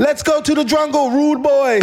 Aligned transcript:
Let's 0.00 0.22
go 0.22 0.40
to 0.40 0.54
the 0.54 0.64
jungle, 0.64 1.10
rude 1.10 1.42
boy. 1.42 1.80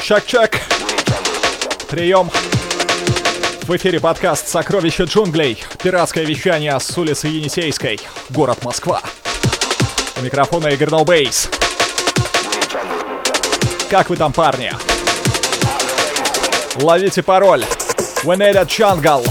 Чак-чак. 0.00 0.60
Прием. 1.90 2.30
В 3.62 3.76
эфире 3.76 3.98
подкаст 3.98 4.46
«Сокровища 4.46 5.04
джунглей». 5.04 5.60
Пиратское 5.82 6.24
вещание 6.24 6.78
с 6.78 6.96
улицы 6.96 7.26
Енисейской. 7.26 7.98
Город 8.30 8.64
Москва. 8.64 9.02
У 10.16 10.20
микрофона 10.20 10.68
Игорь 10.68 10.90
Ноубейс. 10.90 11.48
Как 13.90 14.08
вы 14.08 14.16
там, 14.16 14.32
парни? 14.32 14.72
Ловите 16.76 17.24
пароль. 17.24 17.64
We 18.22 18.36
need 18.36 18.56
a 18.56 18.64
jungle. 18.64 19.28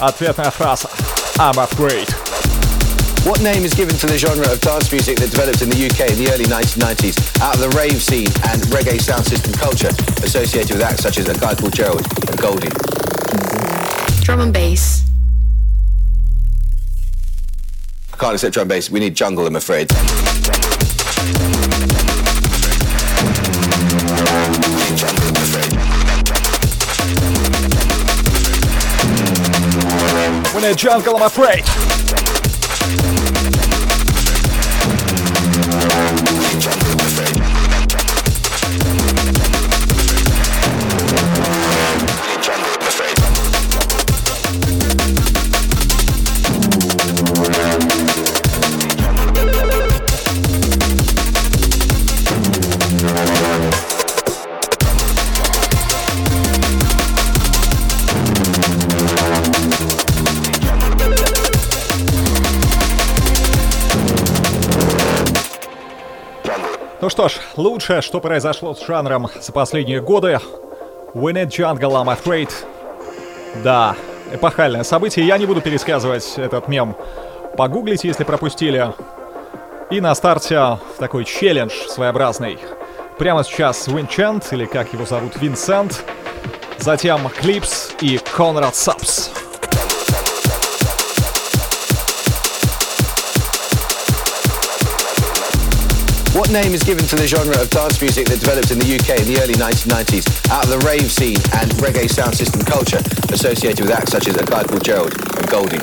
Ответная 0.00 0.50
фраза. 0.50 0.88
I'm 1.42 1.58
afraid. 1.58 2.08
What 3.26 3.42
name 3.42 3.64
is 3.64 3.74
given 3.74 3.96
to 3.96 4.06
the 4.06 4.16
genre 4.16 4.48
of 4.48 4.60
dance 4.60 4.92
music 4.92 5.18
that 5.18 5.32
developed 5.32 5.60
in 5.60 5.70
the 5.70 5.86
UK 5.90 6.12
in 6.12 6.18
the 6.22 6.30
early 6.30 6.44
1990s 6.44 7.18
out 7.42 7.56
of 7.56 7.60
the 7.60 7.68
rave 7.76 8.00
scene 8.00 8.28
and 8.46 8.62
reggae 8.70 9.00
sound 9.00 9.26
system 9.26 9.52
culture 9.54 9.88
associated 10.22 10.76
with 10.76 10.82
acts 10.82 11.02
such 11.02 11.18
as 11.18 11.28
A 11.28 11.34
Guy 11.36 11.56
Called 11.56 11.74
Gerald 11.74 12.06
and 12.30 12.38
Goldie? 12.38 12.68
Mm-hmm. 12.68 14.22
Drum 14.22 14.40
and 14.40 14.52
bass. 14.52 15.02
I 18.12 18.16
can't 18.18 18.34
accept 18.34 18.54
drum 18.54 18.62
and 18.62 18.68
bass. 18.68 18.88
We 18.88 19.00
need 19.00 19.16
jungle, 19.16 19.44
I'm 19.44 19.56
afraid. 19.56 19.90
When 30.52 30.64
a 30.64 30.74
jungle, 30.74 31.16
I'm 31.16 31.22
afraid. 31.22 31.64
Ну 31.78 31.81
что 67.12 67.28
ж, 67.28 67.34
лучшее, 67.58 68.00
что 68.00 68.20
произошло 68.20 68.74
с 68.74 68.86
жанром 68.86 69.28
за 69.38 69.52
последние 69.52 70.00
годы. 70.00 70.40
We 71.12 71.34
need 71.34 71.48
jungle, 71.48 71.92
I'm 71.92 72.08
afraid. 72.08 72.50
Да, 73.62 73.94
эпохальное 74.32 74.82
событие. 74.82 75.26
Я 75.26 75.36
не 75.36 75.44
буду 75.44 75.60
пересказывать 75.60 76.38
этот 76.38 76.68
мем. 76.68 76.96
Погуглите, 77.54 78.08
если 78.08 78.24
пропустили. 78.24 78.94
И 79.90 80.00
на 80.00 80.14
старте 80.14 80.78
такой 80.98 81.26
челлендж 81.26 81.72
своеобразный. 81.86 82.58
Прямо 83.18 83.44
сейчас 83.44 83.88
Винчент, 83.88 84.50
или 84.50 84.64
как 84.64 84.94
его 84.94 85.04
зовут, 85.04 85.36
Винсент. 85.36 86.02
Затем 86.78 87.28
Клипс 87.28 87.90
и 88.00 88.18
Конрад 88.34 88.74
Сапс. 88.74 89.30
What 96.42 96.50
name 96.50 96.74
is 96.74 96.82
given 96.82 97.06
to 97.06 97.14
the 97.14 97.28
genre 97.28 97.54
of 97.54 97.70
dance 97.70 98.00
music 98.02 98.26
that 98.26 98.40
developed 98.40 98.72
in 98.72 98.78
the 98.80 98.98
UK 98.98 99.22
in 99.22 99.30
the 99.30 99.38
early 99.38 99.54
1990s 99.54 100.26
out 100.50 100.66
of 100.66 100.74
the 100.74 100.82
rave 100.82 101.06
scene 101.06 101.38
and 101.54 101.70
reggae 101.78 102.10
sound 102.10 102.34
system 102.34 102.66
culture 102.66 102.98
associated 103.30 103.86
with 103.86 103.94
acts 103.94 104.10
such 104.10 104.26
as 104.26 104.34
A 104.34 104.44
Guy 104.44 104.64
Called 104.64 104.82
Gerald 104.82 105.14
and 105.38 105.46
Goldie? 105.46 105.78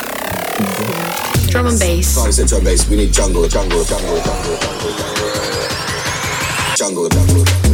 Drum 1.47 1.72
and 1.72 1.80
bass. 1.80 2.12
Can't 2.12 2.28
accept 2.28 2.50
drum 2.52 2.59
and 2.59 2.75
bass. 2.75 2.90
We 2.92 2.97
need 2.97 3.16
jungle, 3.16 3.47
jungle, 3.47 3.88
jungle, 3.88 4.20
jungle, 4.20 4.59
jungle, 4.59 5.00
jungle, 6.76 7.08
jungle, 7.08 7.08
jungle. 7.08 7.40
What 7.40 7.69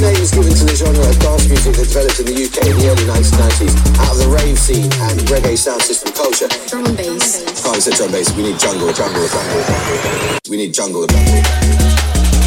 Name 0.00 0.14
is 0.22 0.30
given 0.30 0.54
to 0.54 0.64
the 0.64 0.76
genre 0.76 1.08
of 1.08 1.18
dance 1.18 1.48
music 1.48 1.74
that 1.74 1.88
developed 1.88 2.20
in 2.20 2.26
the 2.26 2.38
UK 2.38 2.70
in 2.70 2.78
the 2.78 2.86
early 2.86 3.02
1990s 3.02 3.74
out 3.98 4.14
of 4.14 4.18
the 4.22 4.28
rave 4.30 4.56
scene 4.56 4.84
and 4.84 5.18
reggae 5.26 5.58
sound 5.58 5.82
system 5.82 6.14
culture? 6.14 6.46
Drum 6.68 6.86
and 6.86 6.96
bass. 6.96 7.42
Can't 7.62 7.76
accept 7.76 7.96
drum 7.96 8.06
and 8.06 8.14
bass. 8.14 8.30
We 8.36 8.44
need 8.44 8.58
jungle, 8.60 8.92
jungle, 8.92 9.26
jungle, 9.26 9.62
jungle. 9.66 10.38
We 10.48 10.56
need 10.56 10.72
jungle, 10.72 11.06
jungle. 11.06 12.37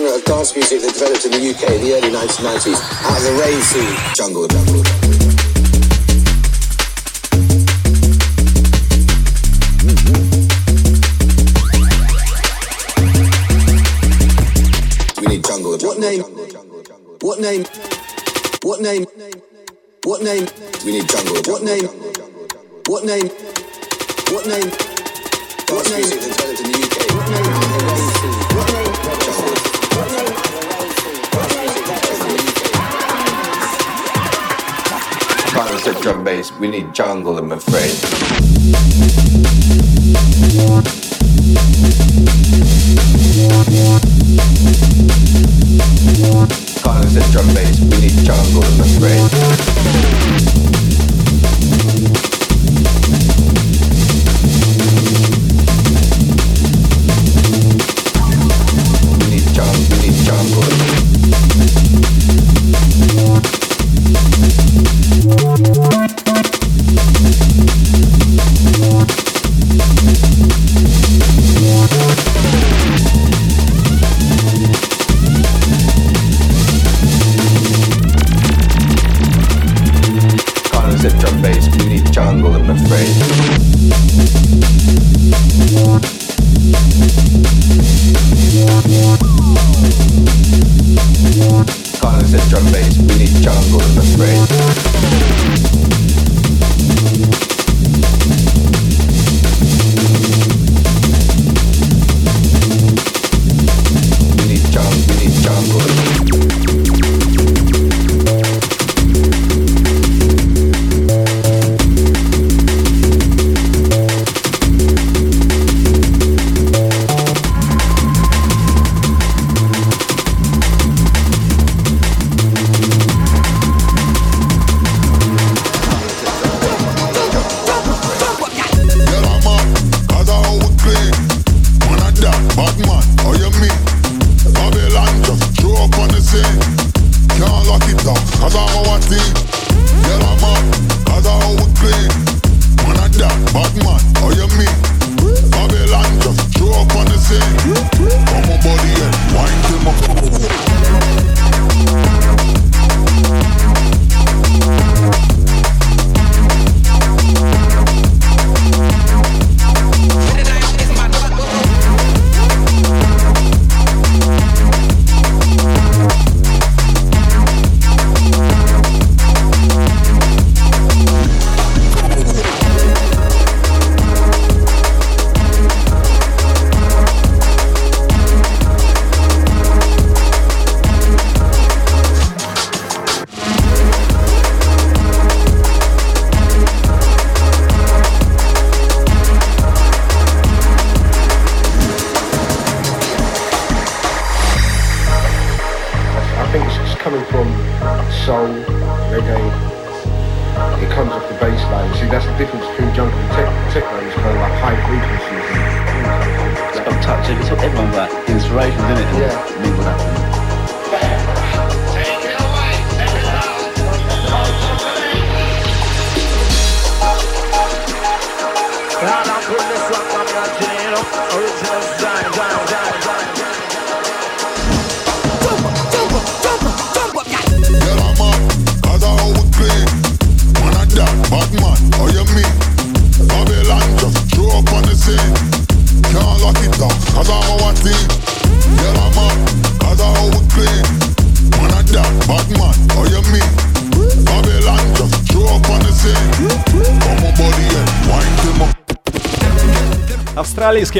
Genre 0.00 0.16
of 0.16 0.24
dance 0.24 0.54
music 0.56 0.80
that 0.80 0.92
developed 0.94 1.24
in 1.26 1.32
the 1.32 1.50
UK 1.50 1.70
in 1.76 1.80
the 1.82 1.92
early 1.94 2.10
1990s 2.10 2.80
out 3.04 3.18
of 3.18 3.24
the 3.24 3.32
rave 3.40 3.62
scene? 3.62 3.96
Jungle, 4.14 4.48
jungle. 4.48 4.82
We 15.20 15.26
need 15.26 15.44
jungle. 15.44 15.76
What 15.78 15.98
name? 15.98 16.22
What 17.20 17.40
name? 17.40 17.64
What 18.62 18.80
name? 18.80 19.06
What 20.04 20.22
name? 20.22 20.46
We 20.84 20.92
need 20.92 21.08
jungle. 21.08 21.42
What 21.44 21.62
name? 21.62 21.86
What 22.86 23.04
name? 23.04 23.28
What 24.32 24.46
name? 24.46 24.70
What 25.68 25.84
name? 25.90 26.08
Music 26.08 26.20
that 26.20 26.30
developed 26.36 26.60
in 26.60 26.72
the 26.72 26.78
UK. 26.80 26.96
What 27.14 27.28
name? 27.30 27.44
The 27.44 27.84
rave 27.84 28.12
scene. 28.16 28.40
What 28.56 28.72
name? 28.72 29.09
Can't 35.60 35.74
accept 35.74 36.00
drum 36.00 36.24
bass. 36.24 36.50
We 36.52 36.70
need 36.70 36.94
jungle, 36.94 37.36
I'm 37.36 37.52
afraid. 37.52 37.90
Can't 46.82 47.04
accept 47.04 47.32
drum 47.32 47.54
bass. 47.54 47.78
We 47.78 48.00
need 48.00 48.24
jungle, 48.24 48.64
I'm 48.64 48.80
afraid. 48.80 49.30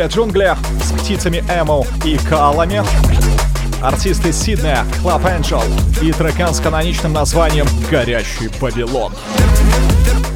Австралийские 0.00 0.06
джунгли 0.06 0.56
с 0.82 0.92
птицами 0.92 1.44
Эму 1.50 1.86
и 2.04 2.16
коалами. 2.16 2.82
Артисты 3.82 4.32
Сиднея 4.32 4.84
Club 5.02 5.22
Angel 5.24 5.62
и 6.02 6.12
трекан 6.12 6.54
с 6.54 6.60
каноничным 6.60 7.12
названием 7.12 7.66
«Горящий 7.90 8.50
Вавилон». 8.60 9.12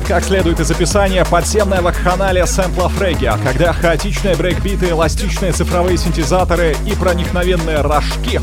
Как 0.07 0.25
следует 0.25 0.61
из 0.61 0.71
описания, 0.71 1.25
подземная 1.25 1.81
вакханалия 1.81 2.45
сэмплов 2.45 3.01
регги, 3.01 3.31
когда 3.43 3.73
хаотичные 3.73 4.37
брейкбиты, 4.37 4.91
эластичные 4.91 5.53
цифровые 5.53 5.97
синтезаторы 5.97 6.77
и 6.87 6.95
проникновенные 6.95 7.81
рожки 7.81 8.41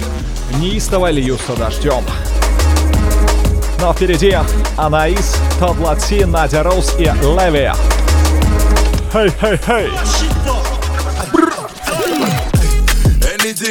неистово 0.57 1.11
льются 1.11 1.55
дождем. 1.55 2.03
Но 3.79 3.93
впереди 3.93 4.35
Анаис, 4.77 5.37
Тодд 5.59 5.79
Латси, 5.79 6.23
Надя 6.23 6.63
Роуз 6.63 6.95
и 6.97 7.03
Леви. 7.03 7.71
Хей-хей-хей! 9.13 10.30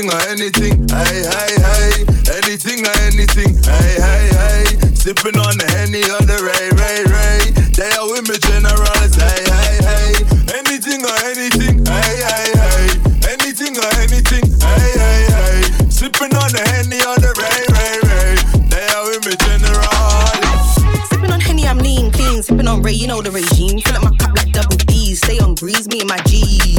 Anything 0.01 0.17
or 0.17 0.33
anything, 0.33 0.89
hey, 0.89 1.21
hey, 1.29 1.61
hey. 1.61 1.93
Anything 2.41 2.87
or 2.89 2.97
anything, 3.05 3.53
hey, 3.61 4.01
hey, 4.01 4.25
hey. 4.33 4.65
Sipping 4.97 5.37
on 5.37 5.61
the 5.61 5.69
Henny 5.77 6.01
or 6.09 6.25
the 6.25 6.41
Ray, 6.41 6.73
Ray, 6.73 7.05
Ray. 7.05 7.53
They 7.77 7.93
are 8.01 8.09
with 8.09 8.25
me 8.25 8.41
generals, 8.41 9.13
hey, 9.13 9.45
hey, 9.45 9.77
hey. 9.85 10.13
Anything 10.57 11.05
or 11.05 11.13
anything, 11.29 11.85
hey, 11.85 12.17
hey, 12.17 12.49
hey. 12.49 12.89
Anything 13.29 13.77
or 13.77 13.93
anything, 14.01 14.49
hey, 14.65 14.89
hey, 14.97 15.21
hey. 15.37 15.69
Sipping 15.93 16.33
on 16.33 16.49
the 16.49 16.65
Henny 16.65 16.97
or 17.05 17.21
the 17.21 17.37
Ray, 17.37 17.61
Ray, 17.69 18.01
Ray. 18.09 18.41
They 18.73 18.87
are 18.97 19.05
with 19.05 19.29
me 19.29 19.37
generals. 19.37 20.81
Sipping 21.13 21.29
on 21.29 21.41
Henny, 21.45 21.69
I'm 21.69 21.77
lean, 21.77 22.09
clean. 22.11 22.41
Sipping 22.43 22.69
on 22.69 22.81
Ray, 22.81 22.97
you 22.97 23.07
know 23.07 23.21
the 23.21 23.33
regime. 23.33 23.85
Fill 23.85 24.01
up 24.01 24.05
my 24.09 24.17
cup 24.17 24.33
like 24.33 24.49
double 24.53 24.81
D's. 24.89 25.21
Stay 25.21 25.41
on 25.45 25.57
breeze, 25.61 25.93
me 25.93 26.01
and 26.01 26.09
my 26.09 26.17
G's. 26.25 26.70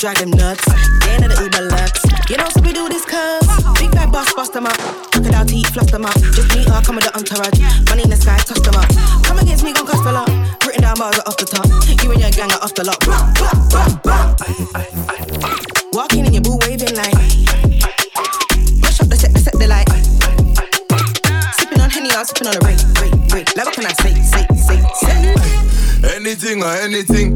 Drag 0.00 0.16
them 0.16 0.30
nuts. 0.30 0.64
They 1.04 1.12
ain't 1.12 1.28
the 1.28 1.36
Uber 1.44 1.68
Lux. 1.68 2.00
You 2.32 2.40
know, 2.40 2.48
so 2.48 2.64
we 2.64 2.72
do 2.72 2.88
this 2.88 3.04
cuz. 3.04 3.44
Big 3.76 3.92
fat 3.92 4.08
boss, 4.10 4.32
bust 4.32 4.54
them 4.54 4.64
up. 4.64 4.72
Crocodile 5.12 5.44
teeth, 5.44 5.68
fluff 5.76 5.92
them 5.92 6.06
up. 6.06 6.16
Just 6.32 6.56
meet 6.56 6.64
her, 6.72 6.80
come 6.80 6.96
with 6.96 7.04
the 7.04 7.12
entourage. 7.12 7.60
Money 7.84 8.04
in 8.04 8.08
the 8.08 8.16
sky, 8.16 8.40
toss 8.40 8.64
them 8.64 8.80
up. 8.80 8.88
Come 9.28 9.36
against 9.44 9.62
me, 9.62 9.74
gon' 9.76 9.84
cost 9.84 10.08
a 10.08 10.12
lot. 10.12 10.24
Written 10.64 10.88
down 10.88 10.96
bars 10.96 11.20
are 11.20 11.28
off 11.28 11.36
the 11.36 11.44
top. 11.44 11.68
You 12.00 12.16
and 12.16 12.20
your 12.20 12.32
gang 12.32 12.48
are 12.48 12.64
off 12.64 12.72
the 12.72 12.88
lot. 12.88 12.96
Walking 15.92 16.24
in 16.24 16.32
your 16.32 16.48
boo 16.48 16.56
waving 16.64 16.96
like. 16.96 17.12
Mash 18.80 19.04
up 19.04 19.12
the 19.12 19.20
set, 19.20 19.36
set 19.36 19.52
the 19.60 19.68
light. 19.68 19.84
Sipping 21.60 21.76
on 21.76 21.92
Henny, 21.92 22.08
I'm 22.08 22.24
sipping 22.24 22.48
on 22.48 22.56
a 22.56 22.62
ring, 22.64 22.80
ring. 23.04 23.44
Like 23.52 23.68
what 23.68 23.76
can 23.76 23.84
I 23.84 23.92
say, 24.00 24.16
say, 24.24 24.48
say, 24.56 24.80
say? 24.96 25.20
Anything 26.16 26.64
or 26.64 26.72
anything, 26.80 27.29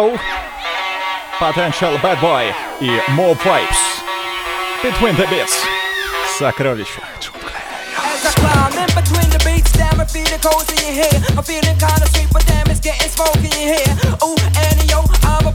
Low, 0.00 0.16
Potential 1.38 1.98
Bad 1.98 2.20
Boy 2.22 2.54
и 2.80 3.00
Mo 3.10 3.34
Vibes. 3.34 4.02
Between 4.82 5.14
the 5.16 5.26
Beats. 5.26 5.62
Сокровища. 6.38 7.02
in. 11.04 11.22
I'm 11.36 11.44
feeling 11.44 11.76
kinda 11.76 12.06
sweet, 12.12 12.28
but 12.32 12.46
damn, 12.46 12.70
it's 12.70 12.80
getting 12.80 13.10
smoky 13.10 13.52
in 13.60 13.74
here. 13.76 13.92
Ooh, 14.24 14.36
yo, 14.88 15.04
I'm 15.22 15.46
a 15.46 15.52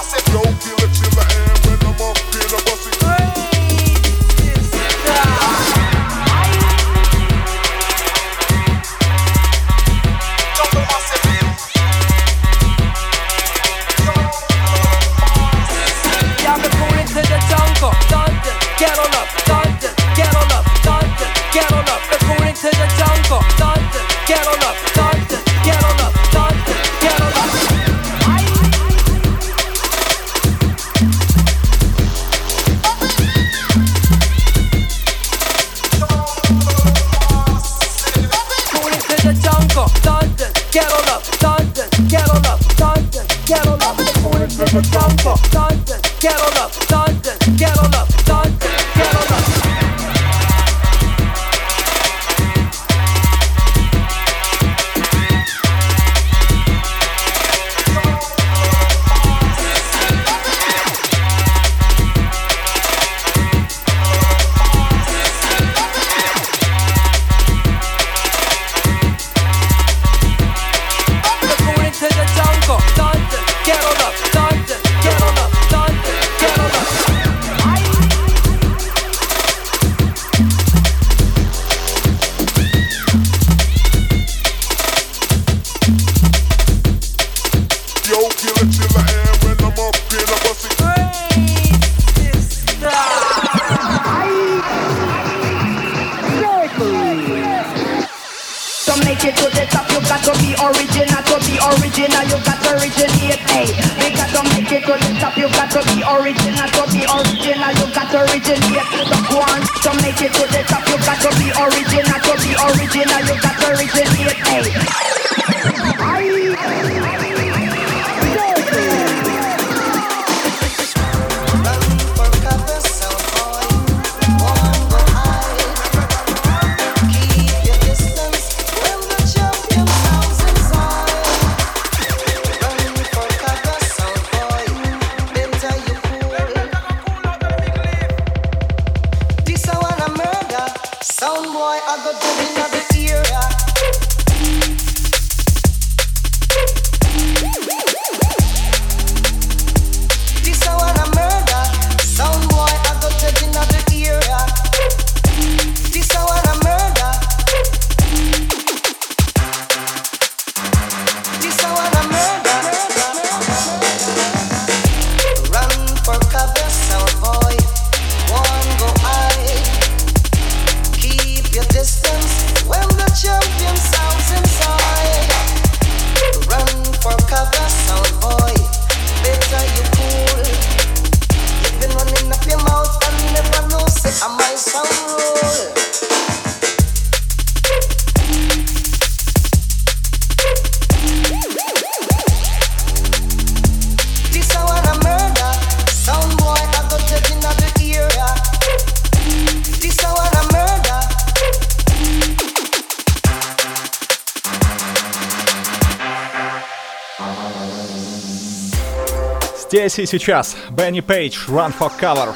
здесь 209.94 210.12
и 210.12 210.18
сейчас 210.18 210.56
Бенни 210.70 211.00
Пейдж, 211.00 211.48
Run 211.48 211.72
for 211.78 211.90
Cover. 212.00 212.34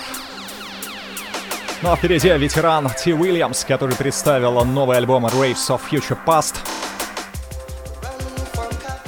Ну 1.82 1.90
а 1.92 1.96
впереди 1.96 2.28
ветеран 2.28 2.88
Ти 2.90 3.12
Уильямс, 3.12 3.64
который 3.64 3.96
представил 3.96 4.64
новый 4.64 4.96
альбом 4.96 5.26
Raves 5.26 5.68
of 5.68 5.80
Future 5.90 6.18
Past. 6.24 6.54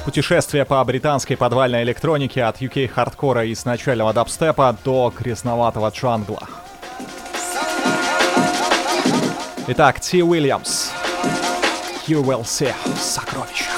Путешествие 0.04 0.64
по 0.64 0.82
британской 0.84 1.36
подвальной 1.36 1.82
электронике 1.82 2.42
от 2.44 2.60
UK 2.60 2.88
хардкора 2.88 3.44
и 3.44 3.54
с 3.54 3.64
начального 3.64 4.12
дабстепа 4.12 4.76
до 4.84 5.12
крестноватого 5.16 5.88
джангла. 5.90 6.48
Итак, 9.68 10.00
Ти 10.00 10.22
Уильямс. 10.22 10.90
You 12.08 12.24
will 12.24 12.42
see. 12.42 12.74
Сокровище. 12.98 13.69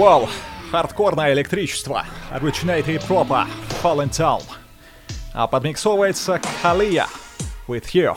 Вау, 0.00 0.30
хардкорное 0.70 1.34
электричество. 1.34 2.06
Origin8a 2.32 3.06
Propa, 3.06 3.46
Falling 3.82 4.08
Down. 4.08 4.42
А 5.34 5.46
подмиксовывается 5.46 6.40
Калия 6.62 7.06
with 7.68 7.84
You. 7.92 8.16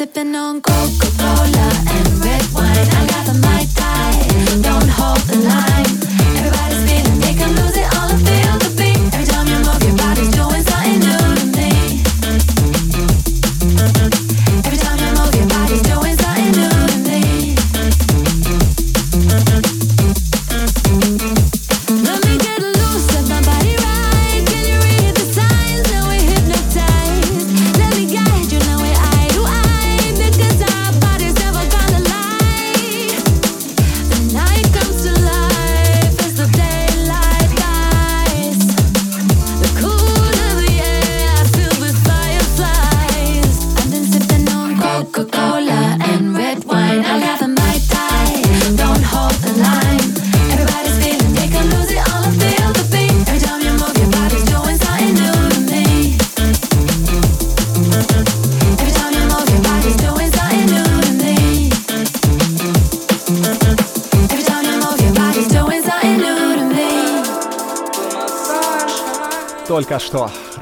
sipping 0.00 0.34
on 0.34 0.62
cocoa. 0.62 1.09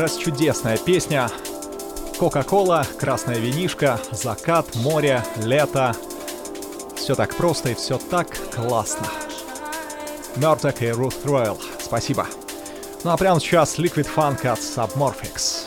сейчас 0.09 0.17
чудесная 0.17 0.79
песня. 0.79 1.31
Кока-кола, 2.19 2.87
красная 2.99 3.37
винишка, 3.39 4.01
закат, 4.13 4.75
море, 4.77 5.25
лето. 5.37 5.95
Все 6.97 7.15
так 7.15 7.35
просто 7.35 7.71
и 7.71 7.75
все 7.75 7.99
так 7.99 8.29
классно. 8.55 9.07
Мертвек 10.37 10.83
и 10.83 10.89
Рут 10.89 11.15
Ройл. 11.25 11.59
Спасибо. 11.81 12.27
Ну 13.05 13.11
а 13.11 13.17
прямо 13.17 13.41
сейчас 13.41 13.79
Liquid 13.79 14.09
Funk 14.15 14.47
от 14.47 14.61
Submorphics. 14.61 15.58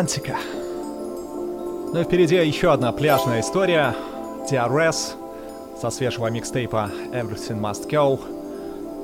Романтика. 0.00 0.36
Ну 1.92 2.00
и 2.00 2.04
впереди 2.04 2.36
еще 2.36 2.72
одна 2.72 2.90
пляжная 2.90 3.40
история. 3.40 3.94
DRS 4.50 5.14
со 5.78 5.90
свежего 5.90 6.28
микстейпа 6.28 6.90
Everything 7.12 7.60
Must 7.60 7.86
Go. 7.90 8.18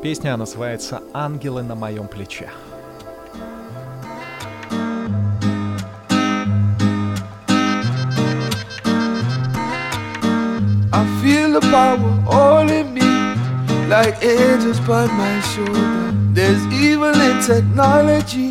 Песня 0.02 0.36
называется 0.38 1.02
«Ангелы 1.12 1.62
на 1.62 1.74
моем 1.74 2.08
плече». 2.08 2.48
I 10.92 11.04
feel 11.22 11.52
the 11.52 11.60
power 11.70 11.98
all 12.26 12.70
in 12.70 12.94
me, 12.94 13.02
like 13.88 14.16
angels 14.22 14.80
by 14.80 15.06
my 15.08 15.40
shoulder. 15.42 16.14
There's 16.32 16.64
evil 16.72 17.12
in 17.12 17.42
technology, 17.42 18.45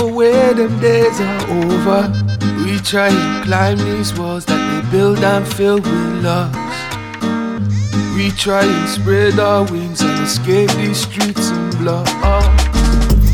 nowhere 0.00 0.54
them 0.54 0.78
days 0.80 1.20
are 1.20 1.42
over. 1.60 2.02
We 2.64 2.78
try 2.78 3.08
and 3.08 3.44
climb 3.44 3.78
these 3.78 4.16
walls 4.18 4.44
that 4.46 4.60
they 4.68 4.90
build 4.90 5.18
and 5.18 5.46
fill 5.46 5.76
with 5.76 6.24
locks. 6.24 6.78
We 8.16 8.30
try 8.30 8.64
and 8.64 8.88
spread 8.88 9.38
our 9.38 9.64
wings 9.70 10.00
and 10.00 10.22
escape 10.22 10.70
these 10.82 11.00
streets 11.02 11.50
and 11.50 11.76
block. 11.78 12.08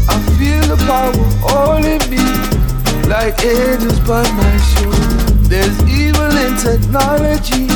I 0.09 0.19
feel 0.39 0.65
the 0.73 0.79
power 0.91 1.27
all 1.53 1.83
in 1.95 2.03
me, 2.11 2.25
like 3.09 3.39
angels 3.45 4.01
by 4.01 4.25
my 4.41 4.57
shoulder. 4.71 5.09
There's 5.51 5.79
evil 5.87 6.33
in 6.45 6.53
technology, 6.69 7.67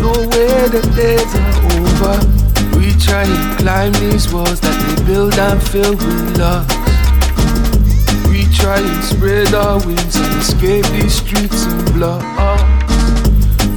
nowhere 0.00 0.68
the 0.68 0.82
days 0.96 1.32
are 1.44 1.56
over. 1.76 2.16
We 2.78 2.92
try 3.06 3.24
and 3.24 3.58
climb 3.58 3.92
these 3.92 4.32
walls 4.32 4.60
that 4.60 4.76
they 4.84 5.04
build 5.04 5.34
and 5.34 5.62
fill 5.62 5.92
with 5.92 6.38
locks. 6.38 6.77
Try 8.68 8.80
and 8.80 9.02
spread 9.02 9.54
our 9.54 9.78
wings 9.86 10.14
and 10.14 10.42
escape 10.42 10.84
these 10.92 11.14
streets 11.14 11.64
and 11.64 11.90
blocks. 11.94 12.52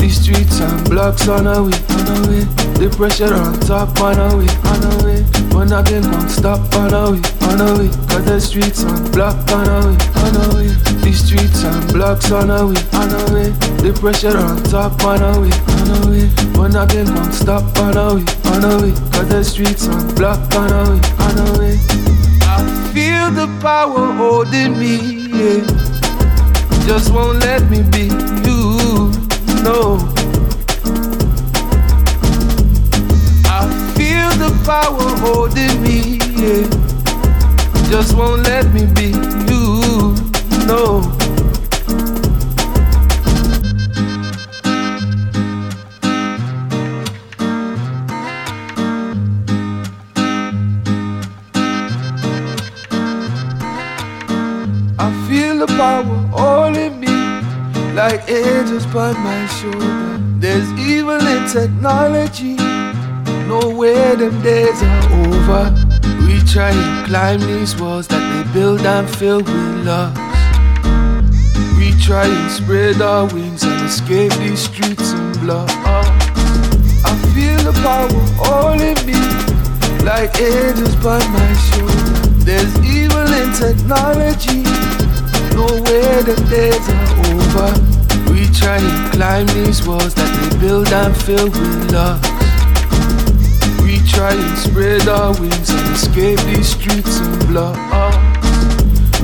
These 0.01 0.19
streets 0.19 0.60
and 0.60 0.89
blocks 0.89 1.30
on 1.30 1.47
our 1.47 1.63
way, 1.63 1.80
on 1.95 2.08
our 2.12 2.27
way. 2.27 2.43
The 2.75 2.93
pressure 2.97 3.34
on 3.34 3.58
top 3.62 3.97
on 4.01 4.19
our 4.19 4.36
way, 4.36 4.51
on 4.67 4.84
our 4.84 4.99
way. 5.06 5.23
But 5.47 5.71
nothing 5.71 6.04
can 6.04 6.27
stop 6.27 6.60
on 6.75 6.93
our 6.93 7.13
way, 7.13 7.21
on 7.47 7.62
our 7.62 7.77
way. 7.80 7.88
Cause 8.12 8.25
the 8.25 8.41
streets 8.41 8.84
and 8.84 9.10
blocks 9.13 9.49
on 9.54 9.69
our 9.69 9.88
way, 9.88 9.95
on 9.95 10.36
our 10.36 10.56
way. 10.60 10.67
These 11.08 11.23
streets 11.23 11.63
and 11.63 11.93
blocks 11.93 12.30
on 12.30 12.51
our 12.51 12.67
way, 12.67 12.75
on 12.91 13.15
our 13.15 13.32
way. 13.32 13.47
The 13.80 13.95
pressure 13.95 14.36
on 14.36 14.60
top 14.67 14.99
on 15.08 15.23
our 15.23 15.39
way, 15.39 15.56
on 15.56 15.88
our 15.88 16.04
way. 16.12 16.27
But 16.51 16.75
nothing 16.75 17.08
can 17.08 17.32
stop 17.32 17.63
on 17.80 17.95
our 17.95 18.19
way, 18.19 18.27
on 18.51 18.65
our 18.67 18.82
way. 18.84 18.91
Cause 19.15 19.30
the 19.32 19.41
streets 19.41 19.88
and 19.88 20.04
blocks 20.19 20.54
on 20.54 20.67
our 20.67 20.84
way, 20.91 20.99
on 20.99 21.39
our 21.39 21.60
way. 21.60 22.01
Feel 23.22 23.30
the 23.30 23.60
power 23.62 24.12
holding 24.14 24.80
me, 24.80 24.96
yeah. 25.30 25.62
Just 26.88 27.14
won't 27.14 27.40
let 27.42 27.70
me 27.70 27.84
be 27.84 28.06
you, 28.42 29.12
no. 29.62 30.00
I 33.46 33.62
feel 33.96 34.32
the 34.42 34.52
power 34.66 35.08
holding 35.22 35.84
me, 35.84 36.18
yeah. 36.34 36.66
Just 37.92 38.18
won't 38.18 38.42
let 38.42 38.74
me 38.74 38.88
be 38.88 39.10
you, 39.52 40.16
no. 40.66 41.21
The 55.62 55.67
power 55.78 56.30
all 56.34 56.76
in 56.76 57.00
me, 57.00 57.13
like 57.93 58.28
angels 58.28 58.88
by 58.88 59.13
my 59.13 59.45
shoulder. 59.58 60.17
There's 60.39 60.67
evil 60.80 61.21
in 61.34 61.47
technology, 61.47 62.56
nowhere 63.47 64.15
them 64.15 64.41
days 64.41 64.82
are 64.82 65.06
over. 65.21 65.63
We 66.26 66.39
try 66.54 66.71
and 66.71 67.08
climb 67.08 67.41
these 67.41 67.80
walls 67.80 68.08
that 68.08 68.24
they 68.32 68.54
build 68.60 68.82
and 68.82 69.08
fill 69.08 69.41
with 69.43 69.86
locks. 69.86 70.17
We 71.78 71.91
try 72.02 72.26
and 72.26 72.52
spread 72.52 73.00
our 73.00 73.28
wings 73.28 73.63
and 73.63 73.86
escape 73.86 74.34
these 74.39 74.62
streets 74.62 75.13
and 75.13 75.39
blocks. 75.41 75.76
I 77.06 77.13
feel 77.36 77.62
the 77.69 77.76
power 77.86 78.10
all 78.50 78.82
in 78.82 78.97
me, 79.06 79.19
like 80.10 80.34
angels 80.41 80.95
by 80.95 81.19
my 81.38 81.54
shoulder. 81.69 82.21
There's 82.50 82.74
evil 82.80 83.30
in 83.41 83.54
technology, 83.54 84.63
nowhere 85.54 86.24
the 86.24 86.36
days 86.50 86.88
are 86.90 87.12
over. 87.32 87.72
We 88.32 88.48
try 88.54 88.78
and 88.78 89.14
climb 89.14 89.48
these 89.48 89.86
walls 89.86 90.14
that 90.16 90.32
they 90.38 90.60
build 90.60 90.88
and 90.88 91.16
fill 91.16 91.50
with 91.50 91.92
locks. 91.92 92.30
We 93.82 94.00
try 94.08 94.34
and 94.34 94.58
spread 94.58 95.08
our 95.08 95.32
wings 95.40 95.70
and 95.70 95.96
escape 95.96 96.40
these 96.42 96.70
streets 96.70 97.20
and 97.20 97.48
blocks. 97.48 98.31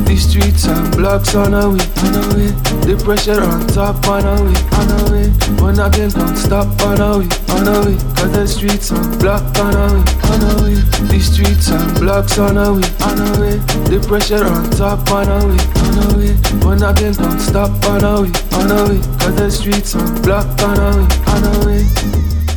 These 0.08 0.30
streets 0.30 0.66
and 0.66 0.96
blocks 0.96 1.36
on 1.36 1.54
our 1.54 1.70
way, 1.70 1.84
on 2.00 2.16
our 2.16 2.28
way. 2.34 2.48
The 2.88 2.96
pressure 3.04 3.44
on 3.44 3.68
top 3.68 4.08
on 4.08 4.24
our 4.26 4.40
way, 4.42 4.56
on 4.80 4.88
our 4.96 5.12
way. 5.12 5.28
But 5.60 5.76
nothing 5.76 6.12
can 6.12 6.36
stop 6.36 6.68
on 6.82 7.02
our 7.02 7.20
way, 7.20 7.28
on 7.52 7.68
our 7.68 7.86
way. 7.86 7.98
Cause 8.16 8.32
the 8.32 8.48
streets 8.48 8.90
and 8.92 9.20
blocks 9.20 9.60
on 9.60 9.76
our 9.76 9.92
way, 9.92 10.04
on 10.32 10.44
our 10.48 10.62
way. 10.64 10.76
These 11.12 11.34
streets 11.34 11.70
and 11.70 12.00
blocks 12.00 12.40
on 12.40 12.58
our 12.58 12.74
way, 12.74 12.88
on 13.04 13.20
our 13.20 13.40
way. 13.40 13.58
The 13.92 14.00
pressure 14.08 14.46
on 14.46 14.72
top 14.72 15.12
on 15.12 15.28
our 15.28 15.44
way, 15.44 15.60
on 15.84 16.00
our 16.00 16.18
way. 16.18 16.34
But 16.64 16.76
nothing 16.80 17.14
can 17.14 17.40
stop 17.40 17.72
on 17.92 18.04
our 18.04 18.24
way, 18.24 18.32
on 18.56 18.72
our 18.72 18.88
way. 18.88 19.00
Cause 19.20 19.36
the 19.36 19.52
streets 19.52 19.94
and 19.94 20.24
blocks 20.24 20.64
on 20.64 20.80
our 20.80 20.96
way, 20.96 21.08
on 21.36 21.44
our 21.44 21.66
way. 21.68 21.84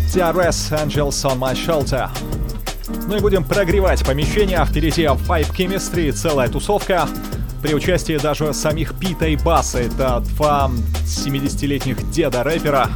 TRS 0.06 0.72
Angels 0.78 1.24
on 1.24 1.38
My 1.38 1.54
Shelter. 1.54 2.08
Ну 3.06 3.16
и 3.16 3.20
будем 3.20 3.42
прогревать 3.42 4.04
помещение. 4.04 4.64
Впереди 4.64 5.02
Vibe 5.02 5.50
Chemistry, 5.52 6.12
целая 6.12 6.48
тусовка. 6.48 7.08
При 7.62 7.74
участии 7.74 8.16
даже 8.16 8.52
самих 8.54 8.94
Пита 8.98 9.26
и 9.26 9.36
Баса. 9.36 9.78
Это 9.78 10.22
два 10.34 10.70
70-летних 11.04 12.10
деда 12.10 12.42
рэпера. 12.42 12.88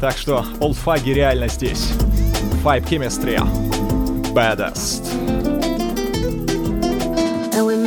Так 0.00 0.16
что 0.16 0.44
олдфаги 0.60 1.10
реально 1.10 1.48
здесь. 1.48 1.92
Vibe 2.64 2.88
Chemistry. 2.88 3.38
Baddest. 4.32 5.04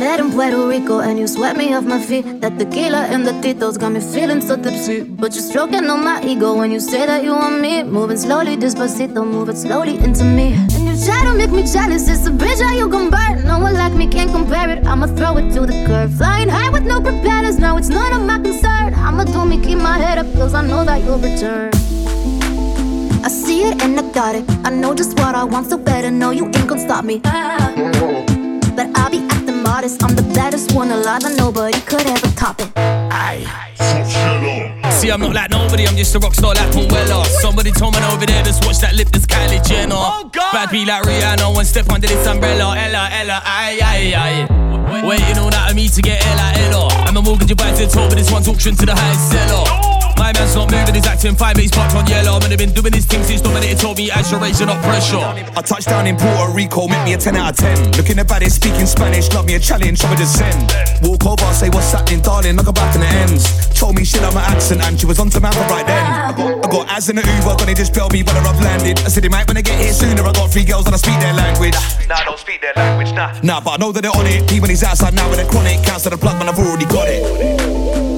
Met 0.04 0.18
in 0.18 0.32
Puerto 0.32 0.66
Rico, 0.66 0.98
and 0.98 1.18
you 1.18 1.26
swept 1.26 1.56
me 1.56 1.72
off 1.72 1.84
my 1.84 2.00
feet. 2.00 2.40
That 2.40 2.58
tequila 2.58 3.06
and 3.06 3.24
the 3.24 3.32
titos 3.40 3.78
got 3.78 3.92
me 3.92 4.00
feeling 4.00 4.40
so 4.40 4.56
tipsy. 4.56 5.02
But 5.02 5.34
you're 5.34 5.42
stroking 5.42 5.88
on 5.88 6.04
my 6.04 6.20
ego 6.22 6.54
when 6.54 6.72
you 6.72 6.80
say 6.80 7.06
that 7.06 7.22
you 7.22 7.30
want 7.30 7.60
me. 7.60 7.84
Moving 7.84 8.18
slowly, 8.18 8.56
despacito, 8.56 9.24
moving 9.24 9.56
slowly 9.56 9.96
into 9.98 10.24
me. 10.24 10.58
You 10.94 11.04
try 11.04 11.24
to 11.24 11.34
make 11.34 11.50
me 11.50 11.64
jealous, 11.64 12.08
it's 12.08 12.24
a 12.24 12.30
bridge 12.30 12.60
how 12.60 12.72
you 12.72 12.88
gon' 12.88 13.10
burn. 13.10 13.44
No 13.44 13.58
one 13.58 13.74
like 13.74 13.94
me 13.94 14.06
can't 14.06 14.30
compare 14.30 14.70
it, 14.70 14.86
I'ma 14.86 15.08
throw 15.08 15.36
it 15.38 15.52
to 15.54 15.66
the 15.66 15.84
curb. 15.84 16.12
Flying 16.12 16.48
high 16.48 16.70
with 16.70 16.84
no 16.84 17.00
propellers, 17.00 17.58
now 17.58 17.76
it's 17.78 17.88
none 17.88 18.12
of 18.12 18.24
my 18.24 18.38
concern. 18.38 18.94
I'ma 18.94 19.24
do 19.24 19.44
me, 19.44 19.60
keep 19.60 19.78
my 19.78 19.98
head 19.98 20.18
up, 20.18 20.32
cause 20.34 20.54
I 20.54 20.64
know 20.64 20.84
that 20.84 21.02
you'll 21.02 21.18
return. 21.18 21.72
I 23.24 23.28
see 23.28 23.62
it 23.64 23.82
and 23.82 23.98
I 23.98 24.08
got 24.12 24.36
it. 24.36 24.44
I 24.64 24.70
know 24.70 24.94
just 24.94 25.18
what 25.18 25.34
I 25.34 25.42
want, 25.42 25.66
so 25.68 25.78
better 25.78 26.12
know 26.12 26.30
you 26.30 26.44
ain't 26.44 26.68
gon' 26.68 26.78
stop 26.78 27.04
me. 27.04 27.18
But 27.18 28.86
I'll 28.96 29.10
be 29.10 29.26
acting 29.30 29.64
modest. 29.64 30.00
I'm 30.04 30.14
the 30.14 30.22
baddest 30.32 30.76
one 30.76 30.92
alive, 30.92 31.24
and 31.24 31.36
nobody 31.36 31.80
could 31.80 32.06
ever 32.06 32.28
top 32.36 32.60
it. 32.60 32.70
See, 34.90 35.10
I'm 35.10 35.20
not 35.20 35.34
like 35.34 35.50
nobody, 35.50 35.86
I'm 35.86 35.96
just 35.96 36.14
a 36.14 36.18
rock 36.18 36.34
star 36.34 36.54
like 36.54 36.72
Paul 36.72 36.88
Weller. 36.88 37.24
Somebody 37.42 37.70
told 37.70 37.94
me 37.94 38.00
over 38.12 38.26
there, 38.26 38.42
just 38.42 38.64
watch 38.64 38.78
that 38.78 38.94
lip, 38.94 39.08
this 39.08 39.26
Kylie 39.26 39.64
Jenner. 39.66 39.94
Oh, 39.94 40.28
God. 40.32 40.52
Bad 40.52 40.70
be 40.70 40.84
like 40.84 41.04
Rihanna, 41.04 41.54
one 41.54 41.64
step 41.64 41.88
under 41.90 42.08
this 42.08 42.26
umbrella. 42.26 42.74
Ella, 42.76 43.08
Ella, 43.12 43.42
aye, 43.44 43.78
aye, 43.82 44.14
aye. 44.16 45.06
Waiting 45.06 45.38
all 45.38 45.50
night 45.50 45.70
on 45.70 45.76
me 45.76 45.88
to 45.88 46.02
get 46.02 46.24
Ella, 46.26 46.52
Ella. 46.56 46.88
I'm 47.06 47.16
a 47.16 47.22
mortgage 47.22 47.50
advisor, 47.50 47.86
told 47.86 48.10
me 48.10 48.16
this 48.16 48.32
one's 48.32 48.48
auction 48.48 48.74
to 48.76 48.86
the 48.86 48.94
highest 48.94 49.30
seller. 49.30 49.93
My 50.16 50.32
man's 50.32 50.54
not 50.54 50.70
moving, 50.70 50.94
he's 50.94 51.06
acting 51.06 51.34
fine, 51.34 51.54
but 51.54 51.62
he's 51.62 51.70
parked 51.70 51.94
on 51.94 52.06
yellow. 52.06 52.38
Man, 52.40 52.50
have 52.50 52.58
been 52.58 52.72
doing 52.72 52.92
his 52.92 53.06
thing 53.06 53.22
since 53.22 53.40
dominated, 53.40 53.78
told 53.78 53.98
me 53.98 54.10
as 54.10 54.30
you're 54.30 54.40
raising 54.40 54.68
up 54.68 54.80
pressure. 54.82 55.18
I 55.18 55.62
touched 55.62 55.88
down 55.88 56.06
in 56.06 56.16
Puerto 56.16 56.52
Rico, 56.52 56.88
make 56.88 57.04
me 57.04 57.14
a 57.14 57.18
10 57.18 57.36
out 57.36 57.52
of 57.52 57.56
10. 57.58 57.92
Looking 57.92 58.18
about 58.18 58.40
baddest, 58.40 58.56
speaking 58.56 58.86
Spanish, 58.86 59.32
love 59.32 59.46
me 59.46 59.54
a 59.54 59.60
challenge, 59.60 60.04
I'ma 60.04 60.16
just 60.16 60.38
send. 60.38 60.72
Walk 61.02 61.26
over, 61.26 61.52
say 61.52 61.68
what's 61.68 61.92
happening, 61.92 62.20
darling, 62.20 62.56
knock 62.56 62.66
her 62.66 62.72
back 62.72 62.94
in 62.94 63.00
the 63.02 63.06
ends. 63.06 63.44
Told 63.78 63.96
me 63.96 64.04
she 64.04 64.18
love 64.20 64.34
my 64.34 64.42
accent 64.42 64.82
and 64.82 64.98
she 64.98 65.06
was 65.06 65.18
onto 65.18 65.40
man 65.40 65.52
from 65.52 65.68
right 65.68 65.86
then. 65.86 66.04
I 66.06 66.32
got, 66.32 66.64
I 66.64 66.70
got 66.70 66.88
as 66.96 67.08
in 67.08 67.16
the 67.16 67.22
Uber, 67.22 67.56
gonna 67.58 67.74
just 67.74 67.92
tell 67.92 68.08
me 68.10 68.22
whether 68.22 68.40
I've 68.40 68.60
landed. 68.60 68.98
I 69.00 69.08
said 69.08 69.24
it 69.24 69.30
might 69.30 69.46
when 69.48 69.56
I 69.56 69.62
get 69.62 69.78
here 69.80 69.92
sooner, 69.92 70.22
I 70.22 70.32
got 70.32 70.50
three 70.50 70.64
girls 70.64 70.86
and 70.86 70.94
I 70.94 70.98
speak 70.98 71.18
their 71.20 71.34
language. 71.34 71.74
Nah, 72.08 72.16
I 72.16 72.24
don't 72.24 72.38
speak 72.38 72.60
their 72.60 72.72
language, 72.76 73.12
nah. 73.12 73.34
Nah, 73.42 73.60
but 73.60 73.70
I 73.72 73.76
know 73.78 73.92
that 73.92 74.02
they're 74.02 74.16
on 74.16 74.26
it. 74.26 74.50
Even 74.50 74.62
when 74.62 74.70
he's 74.70 74.84
outside 74.84 75.14
now 75.14 75.28
with 75.28 75.40
a 75.40 75.46
chronic, 75.50 75.82
counts 75.84 76.04
to 76.04 76.10
the 76.10 76.18
plug, 76.18 76.38
man, 76.38 76.48
I've 76.48 76.58
already 76.58 76.86
got 76.86 77.08
it. 77.08 78.13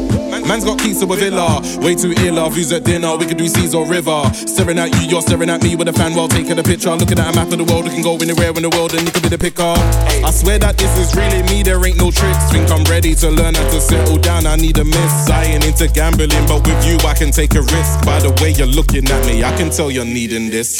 Man, 0.46 0.60
Man's 0.60 0.64
got 0.64 0.78
keys 0.78 1.00
to 1.00 1.12
a 1.12 1.16
villa. 1.16 1.60
Way 1.82 1.96
too 1.96 2.14
ill, 2.22 2.38
of 2.38 2.54
views 2.54 2.70
at 2.70 2.84
dinner. 2.84 3.16
We 3.16 3.26
could 3.26 3.36
do 3.36 3.48
seas 3.48 3.74
or 3.74 3.84
river. 3.84 4.30
Staring 4.32 4.78
at 4.78 4.94
you, 4.94 5.08
you're 5.08 5.20
staring 5.20 5.50
at 5.50 5.60
me 5.60 5.74
with 5.74 5.88
a 5.88 5.92
fan 5.92 6.14
while 6.14 6.28
taking 6.28 6.56
a 6.56 6.62
picture. 6.62 6.94
Looking 6.94 7.18
at 7.18 7.32
a 7.32 7.34
map 7.34 7.50
of 7.50 7.58
the 7.58 7.64
world, 7.64 7.84
we 7.84 7.90
can 7.90 8.02
go 8.02 8.16
anywhere 8.16 8.50
in 8.50 8.62
the 8.62 8.70
world 8.70 8.94
and 8.94 9.02
you 9.02 9.10
can 9.10 9.22
be 9.22 9.28
the 9.28 9.38
picker. 9.38 9.74
I 10.22 10.30
swear 10.30 10.60
that 10.60 10.78
this 10.78 10.96
is 10.98 11.16
really 11.16 11.42
me, 11.50 11.64
there 11.64 11.84
ain't 11.84 11.98
no 11.98 12.12
tricks. 12.12 12.50
Think 12.52 12.70
I'm 12.70 12.84
ready 12.84 13.14
to 13.16 13.28
learn 13.28 13.54
how 13.54 13.68
to 13.70 13.80
settle 13.80 14.18
down. 14.18 14.46
I 14.46 14.54
need 14.54 14.78
a 14.78 14.84
miss. 14.84 15.28
I 15.28 15.44
ain't 15.50 15.66
into 15.66 15.88
gambling, 15.88 16.30
but 16.46 16.64
with 16.64 16.86
you, 16.86 16.96
I 17.08 17.14
can 17.14 17.32
take 17.32 17.54
a 17.56 17.62
risk. 17.62 18.06
By 18.06 18.20
the 18.20 18.30
way 18.40 18.52
you're 18.52 18.70
looking 18.70 19.10
at 19.10 19.26
me, 19.26 19.42
I 19.42 19.50
can 19.56 19.70
tell 19.70 19.90
you're 19.90 20.04
needing 20.04 20.50
this. 20.50 20.78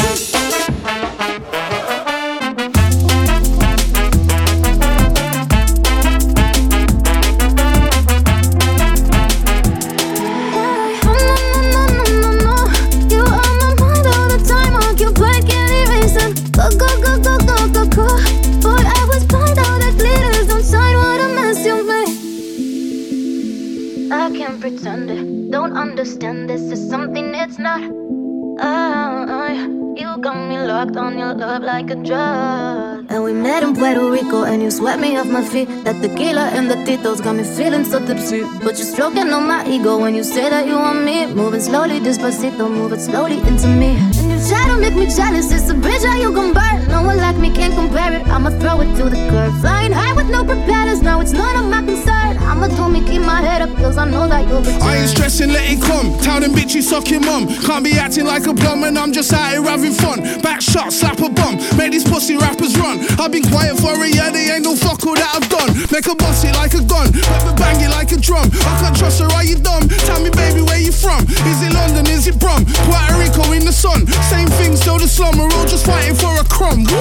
Locked 30.77 30.97
on 30.99 31.17
your 31.19 31.33
love 31.33 31.63
like 31.63 31.89
a 31.91 31.97
drug. 32.09 33.07
And 33.09 33.25
we 33.25 33.33
met 33.33 33.63
in 33.63 33.75
Puerto 33.75 34.05
Rico, 34.11 34.45
and 34.45 34.61
you 34.63 34.71
swept 34.71 35.01
me 35.01 35.17
off 35.17 35.27
my 35.27 35.43
feet. 35.53 35.69
That 35.85 35.97
tequila 36.03 36.47
and 36.57 36.71
the 36.71 36.77
titos 36.87 37.21
got 37.25 37.35
me 37.37 37.45
feeling 37.45 37.85
so 37.91 37.99
tipsy. 38.07 38.43
But 38.65 38.75
you're 38.79 38.93
stroking 38.95 39.31
on 39.37 39.45
my 39.53 39.61
ego 39.75 39.93
when 40.03 40.15
you 40.15 40.23
say 40.23 40.51
that 40.51 40.67
you 40.67 40.77
want 40.87 41.01
me. 41.09 41.19
Moving 41.43 41.63
slowly, 41.69 41.99
despacito, 42.07 42.65
moving 42.81 43.01
slowly 43.09 43.39
into 43.49 43.69
me. 43.69 43.91
And 44.21 44.29
you 44.33 44.39
try 44.51 44.65
to 44.69 44.77
make 44.85 44.97
me 45.01 45.07
jealous, 45.19 45.51
it's 45.51 45.71
a 45.71 45.75
bridge 45.75 46.05
how 46.05 46.17
you 46.21 46.31
gon' 46.39 46.53
burn. 46.53 46.96
One 47.07 47.19
like 47.19 47.39
me 47.39 47.51
can't 47.55 47.73
compare 47.73 48.13
it, 48.19 48.27
I'ma 48.27 48.51
throw 48.59 48.81
it 48.81 48.91
to 48.97 49.05
the 49.05 49.17
curb. 49.31 49.55
Flying 49.61 49.93
high 49.93 50.13
with 50.13 50.29
no 50.29 50.45
propellers, 50.45 51.03
now 51.03 51.21
it's 51.21 51.31
none 51.31 51.55
of 51.55 51.71
my 51.71 51.81
concern. 51.87 52.37
I'ma 52.43 52.67
do 52.67 52.89
me, 52.89 53.01
keep 53.07 53.23
my 53.23 53.41
head 53.41 53.63
up, 53.63 53.71
cause 53.77 53.97
I 53.97 54.11
know 54.11 54.27
that 54.27 54.49
you'll 54.49 54.59
return. 54.59 54.83
I 54.83 54.97
ain't 54.97 55.11
stressing, 55.11 55.51
let 55.51 55.71
it 55.71 55.81
come. 55.81 56.19
Tell 56.19 56.41
them 56.41 56.51
bitches 56.51 56.83
suck 56.83 57.09
your 57.09 57.21
mum. 57.21 57.47
Can't 57.63 57.85
be 57.85 57.93
acting 57.93 58.27
like 58.27 58.47
a 58.49 58.55
bum 58.55 58.83
and 58.83 58.99
I'm 58.99 59.13
just 59.13 59.33
out 59.33 59.53
here 59.53 59.63
having 59.63 59.93
fun. 59.93 60.19
Back 60.43 60.61
shot, 60.61 60.93
slap 60.93 61.21
a 61.21 61.31
bum. 61.31 61.63
Make 61.79 61.93
these 61.93 62.03
pussy 62.03 62.37
rappers 62.37 62.77
run. 62.77 62.99
I've 63.23 63.31
been 63.31 63.47
quiet 63.47 63.79
for 63.79 63.95
a 63.95 64.09
year, 64.09 64.33
they 64.33 64.51
ain't 64.51 64.65
no 64.65 64.75
fuck 64.75 65.07
all 65.07 65.15
that 65.15 65.31
I've 65.31 65.49
done. 65.49 65.79
Make 65.95 66.11
a 66.11 66.15
bust 66.17 66.45
it 66.45 66.59
like 66.59 66.75
a 66.75 66.83
gun, 66.83 67.15
bang 67.55 67.79
it 67.87 67.91
like 67.95 68.11
a 68.11 68.19
drum. 68.19 68.51
I 68.67 68.83
can't 68.83 68.97
trust 68.99 69.23
her, 69.23 69.31
are 69.31 69.45
you 69.45 69.55
dumb? 69.63 69.87
Tell 70.11 70.19
me, 70.19 70.31
baby, 70.31 70.61
where 70.61 70.83
you 70.83 70.91
from? 70.91 71.23
Is 71.47 71.63
it 71.63 71.71
London? 71.73 72.11
Is 72.11 72.27
it 72.27 72.39
Brum? 72.41 72.67
Puerto 72.91 73.15
Rico 73.15 73.53
in 73.53 73.65
the 73.65 73.73
sun. 73.73 74.07
Same 74.27 74.49
thing, 74.59 74.75
still 74.75 74.99
the 74.99 75.07
slum. 75.07 75.39
We're 75.39 75.55
all 75.55 75.67
just 75.71 75.87
fighting 75.87 76.17
for 76.19 76.35
a 76.35 76.45
crumb. 76.51 76.96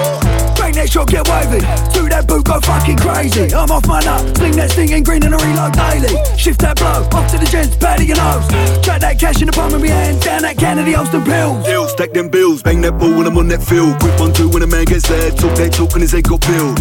Bang 0.55 0.73
that 0.73 0.89
shot, 0.89 1.07
get 1.07 1.27
wavy. 1.27 1.59
Do 1.93 2.09
that 2.09 2.27
boot, 2.27 2.45
go 2.45 2.59
fucking 2.59 2.97
crazy. 2.97 3.53
I'm 3.53 3.69
off 3.71 3.85
my 3.87 4.01
nut. 4.01 4.37
Sling 4.37 4.55
that 4.55 4.71
stinging 4.71 5.03
green 5.03 5.23
and 5.23 5.35
I 5.35 5.39
reload 5.39 5.73
daily. 5.73 6.15
Shift 6.37 6.61
that 6.61 6.77
blow, 6.77 7.05
off 7.13 7.29
to 7.31 7.37
the 7.37 7.45
gents, 7.45 7.75
patty 7.77 8.05
your 8.05 8.17
nose. 8.17 8.47
Track 8.81 9.01
that 9.01 9.19
cash 9.19 9.41
in 9.41 9.47
the 9.47 9.53
palm 9.53 9.73
of 9.73 9.81
my 9.81 9.87
hand, 9.87 10.21
down 10.21 10.41
that 10.43 10.57
can 10.57 10.79
of 10.79 10.85
the 10.85 10.95
Austin 10.95 11.23
pills. 11.23 11.65
Deal, 11.65 11.87
stack 11.87 12.11
them 12.13 12.29
bills, 12.29 12.63
bang 12.63 12.81
that 12.81 12.97
ball 12.97 13.13
when 13.13 13.27
I'm 13.27 13.37
on 13.37 13.47
that 13.49 13.63
field. 13.63 13.99
Quick 13.99 14.17
one, 14.19 14.33
two 14.33 14.49
when 14.49 14.63
a 14.63 14.67
man 14.67 14.85
gets 14.85 15.07
there. 15.07 15.31
Talk 15.31 15.55
that 15.57 15.73
talk 15.73 15.93
and 15.93 16.01
his 16.01 16.11
head 16.11 16.23
got 16.23 16.41
peeled. 16.41 16.79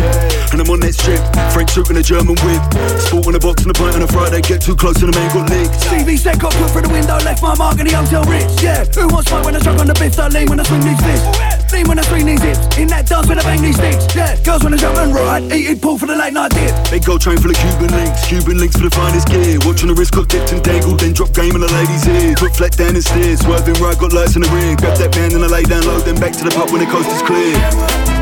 And 0.53 0.63
I'm 0.63 0.71
on 0.71 0.81
that 0.81 0.95
strip, 0.95 1.21
French 1.53 1.71
suit 1.71 1.89
and 1.91 1.99
a 1.99 2.03
German 2.03 2.39
whip. 2.41 2.63
Sport 3.05 3.27
in 3.29 3.35
a 3.35 3.43
box 3.43 3.63
and 3.67 3.71
a 3.71 3.77
pint 3.77 3.97
on 3.97 4.03
a 4.03 4.09
Friday, 4.09 4.41
get 4.41 4.63
too 4.63 4.77
close 4.77 5.03
and 5.03 5.13
the 5.13 5.17
man 5.19 5.29
got 5.35 5.51
licked. 5.51 5.75
CV 5.91 6.17
set 6.17 6.39
got 6.39 6.55
put 6.55 6.71
through 6.71 6.89
the 6.89 6.93
window, 6.95 7.19
left 7.21 7.43
my 7.43 7.55
mark 7.55 7.79
in 7.79 7.87
the 7.87 7.95
hotel 7.95 8.25
rich. 8.25 8.49
Yeah, 8.63 8.85
who 8.97 9.09
wants 9.13 9.29
smoke 9.29 9.45
when 9.45 9.57
I 9.57 9.61
chuck 9.61 9.79
on 9.79 9.87
the 9.87 9.97
biff? 9.99 10.15
Start 10.15 10.33
lean 10.33 10.49
when 10.49 10.61
I 10.61 10.65
swing 10.65 10.81
these 10.81 11.01
fists. 11.05 11.73
Lean 11.73 11.89
when 11.89 11.99
I 11.99 12.03
swing 12.03 12.27
these 12.27 12.43
hips. 12.43 12.65
In 12.79 12.89
that 12.89 13.04
dance 13.07 13.29
when 13.29 13.39
I 13.39 13.43
bang 13.43 13.63
these 13.63 13.77
sticks. 13.77 14.15
Yeah, 14.15 14.37
girls 14.43 14.65
I 14.65 14.77
jump 14.77 14.99
and 14.99 15.15
ride. 15.15 15.53
Eat 15.53 15.81
pull 15.81 15.99
for 15.99 16.07
the 16.07 16.17
late 16.17 16.33
night 16.33 16.53
dip. 16.53 16.75
Big 16.91 17.05
gold 17.05 17.21
train 17.21 17.39
full 17.39 17.51
of 17.51 17.57
Cuban 17.57 17.93
links, 17.93 18.27
Cuban 18.27 18.59
links 18.59 18.77
for 18.77 18.85
the 18.85 18.95
finest 18.95 19.29
gear. 19.29 19.59
Watching 19.67 19.89
the 19.89 19.95
wrist 19.95 20.13
got 20.13 20.29
dipped 20.29 20.53
and 20.53 20.63
dangled, 20.63 21.01
then 21.01 21.13
drop 21.13 21.33
game 21.33 21.55
in 21.55 21.61
the 21.61 21.73
ladies' 21.73 22.07
ear. 22.09 22.35
Put 22.37 22.57
flat 22.57 22.77
down 22.77 22.95
and 22.95 23.05
steer, 23.05 23.37
swerving 23.37 23.81
right, 23.83 23.99
got 23.99 24.13
lights 24.13 24.37
in 24.37 24.43
the 24.43 24.51
rear. 24.51 24.77
Grab 24.77 24.97
that 24.99 25.15
man 25.17 25.33
and 25.35 25.45
I 25.45 25.49
lay 25.49 25.63
down 25.63 25.85
low, 25.87 26.01
then 26.01 26.17
back 26.17 26.33
to 26.39 26.45
the 26.45 26.51
pub 26.51 26.71
when 26.71 26.81
the 26.81 26.91
coast 26.91 27.11
is 27.11 27.23
clear. 27.23 28.14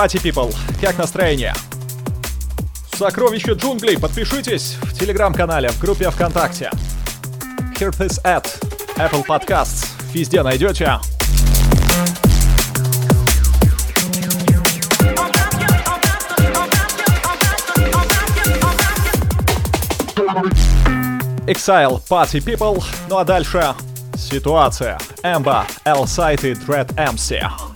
Пати 0.00 0.16
people, 0.16 0.54
как 0.80 0.96
настроение? 0.96 1.52
Сокровище 2.96 3.52
джунглей, 3.52 3.98
подпишитесь 3.98 4.78
в 4.80 4.98
телеграм-канале, 4.98 5.68
в 5.68 5.78
группе 5.78 6.08
ВКонтакте. 6.10 6.70
Hear 7.78 7.90
this 7.98 8.18
at 8.24 8.46
Apple 8.96 9.26
Podcasts. 9.26 9.88
Везде 10.14 10.42
найдете. 10.42 10.98
Exile, 21.46 22.00
Party 22.08 22.40
People. 22.42 22.82
Ну 23.10 23.18
а 23.18 23.24
дальше 23.24 23.74
ситуация. 24.16 24.98
Эмба, 25.22 25.66
L-Site 25.84 26.52
и 26.52 26.54
Dread 26.54 26.88
MC. 26.94 27.69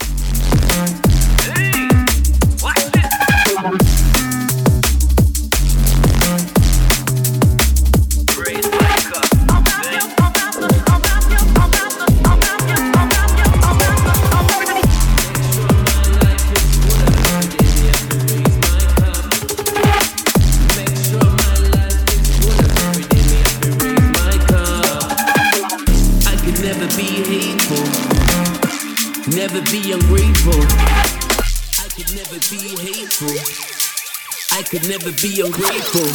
Never 34.87 35.11
be 35.21 35.41
ungrateful. 35.41 36.05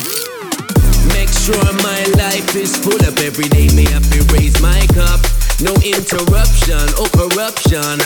Make 1.10 1.30
sure 1.30 1.64
my 1.82 2.02
life 2.18 2.54
is 2.54 2.76
full 2.76 3.00
up 3.02 3.18
every 3.18 3.48
day. 3.48 3.66
May 3.74 3.86
I 3.90 3.98
be 4.10 4.20
raise 4.30 4.60
my 4.60 4.86
cup, 4.94 5.18
no 5.60 5.74
interruption 5.82 6.86
or 7.00 7.08
corruption. 7.10 7.98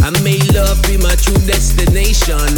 I 0.00 0.10
may 0.24 0.40
love 0.56 0.80
be 0.84 0.96
my 0.96 1.14
true 1.20 1.40
destination. 1.44 2.48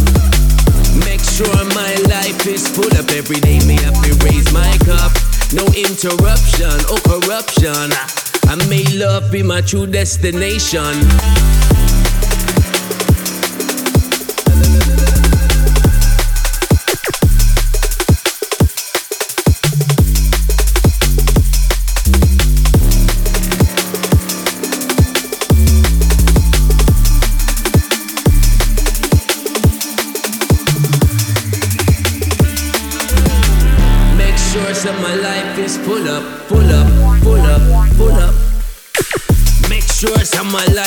Make 1.02 1.22
sure 1.24 1.58
my 1.74 1.94
life 2.06 2.46
is 2.46 2.68
full 2.68 2.92
up 2.94 3.10
every 3.10 3.40
day. 3.40 3.58
May 3.66 3.78
I 3.82 3.90
be 4.02 4.12
raise 4.22 4.52
my 4.52 4.76
cup, 4.86 5.10
no 5.52 5.66
interruption 5.74 6.78
or 6.92 6.98
corruption. 7.10 7.90
I 8.46 8.54
may 8.68 8.84
love 8.94 9.32
be 9.32 9.42
my 9.42 9.62
true 9.62 9.86
destination. 9.86 10.94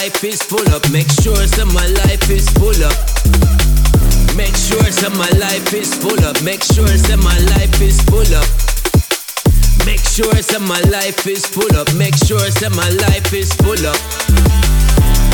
Life 0.02 0.24
is 0.24 0.42
full 0.42 0.68
up. 0.74 0.82
Make 0.92 1.12
sure 1.22 1.46
some 1.46 1.72
my 1.76 1.86
life 1.86 2.28
is 2.32 2.50
full 2.58 2.84
up. 2.84 2.98
Make 4.36 4.56
sure 4.56 4.84
some 4.90 5.16
my 5.16 5.30
life 5.38 5.74
is 5.76 5.94
full 5.94 6.26
up. 6.26 6.42
Make 6.42 6.64
sure 6.64 6.88
some 6.88 7.24
my 7.24 7.38
life 7.54 7.80
is 7.80 8.02
full 8.10 8.34
up. 8.34 8.48
Make 9.86 10.00
sure 10.00 10.36
some 10.42 10.66
my 10.68 10.82
life 10.90 11.28
is 11.28 11.46
full 11.46 11.76
up. 11.78 11.94
Make 11.94 12.16
sure 12.16 12.40
some 12.50 12.76
my 12.76 12.90
life 12.90 13.32
is 13.32 13.54
full 13.62 13.86
up. 13.86 15.31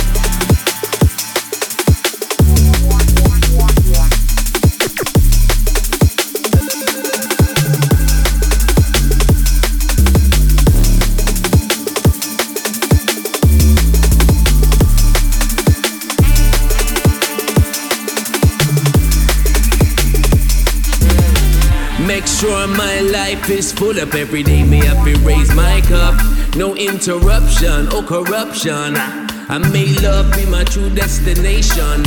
Is 23.49 23.71
full 23.71 23.99
up 23.99 24.13
every 24.13 24.43
day. 24.43 24.63
Me 24.63 24.77
have 24.85 25.03
to 25.05 25.15
raise 25.25 25.53
my 25.55 25.81
cup. 25.81 26.15
No 26.55 26.75
interruption 26.75 27.87
or 27.93 28.03
corruption. 28.03 28.95
I 28.97 29.57
may 29.71 29.93
love 30.01 30.31
be 30.33 30.45
my 30.45 30.63
true 30.63 30.89
destination. 30.89 32.03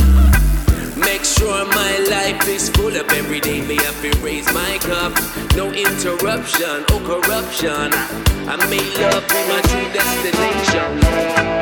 Make 0.99 1.23
sure 1.23 1.65
my 1.65 1.97
life 2.09 2.47
is 2.47 2.69
full 2.69 2.95
up 2.95 3.11
every 3.11 3.39
day. 3.39 3.61
Me 3.61 3.75
have 3.77 4.01
to 4.01 4.17
raise 4.19 4.51
my 4.53 4.77
cup. 4.81 5.13
No 5.55 5.71
interruption 5.71 6.83
or 6.93 6.99
corruption. 7.07 7.91
I 8.47 8.55
may 8.69 8.83
love 9.01 9.27
be 9.29 9.41
my 9.47 9.61
true 9.69 9.89
destination. 9.93 11.60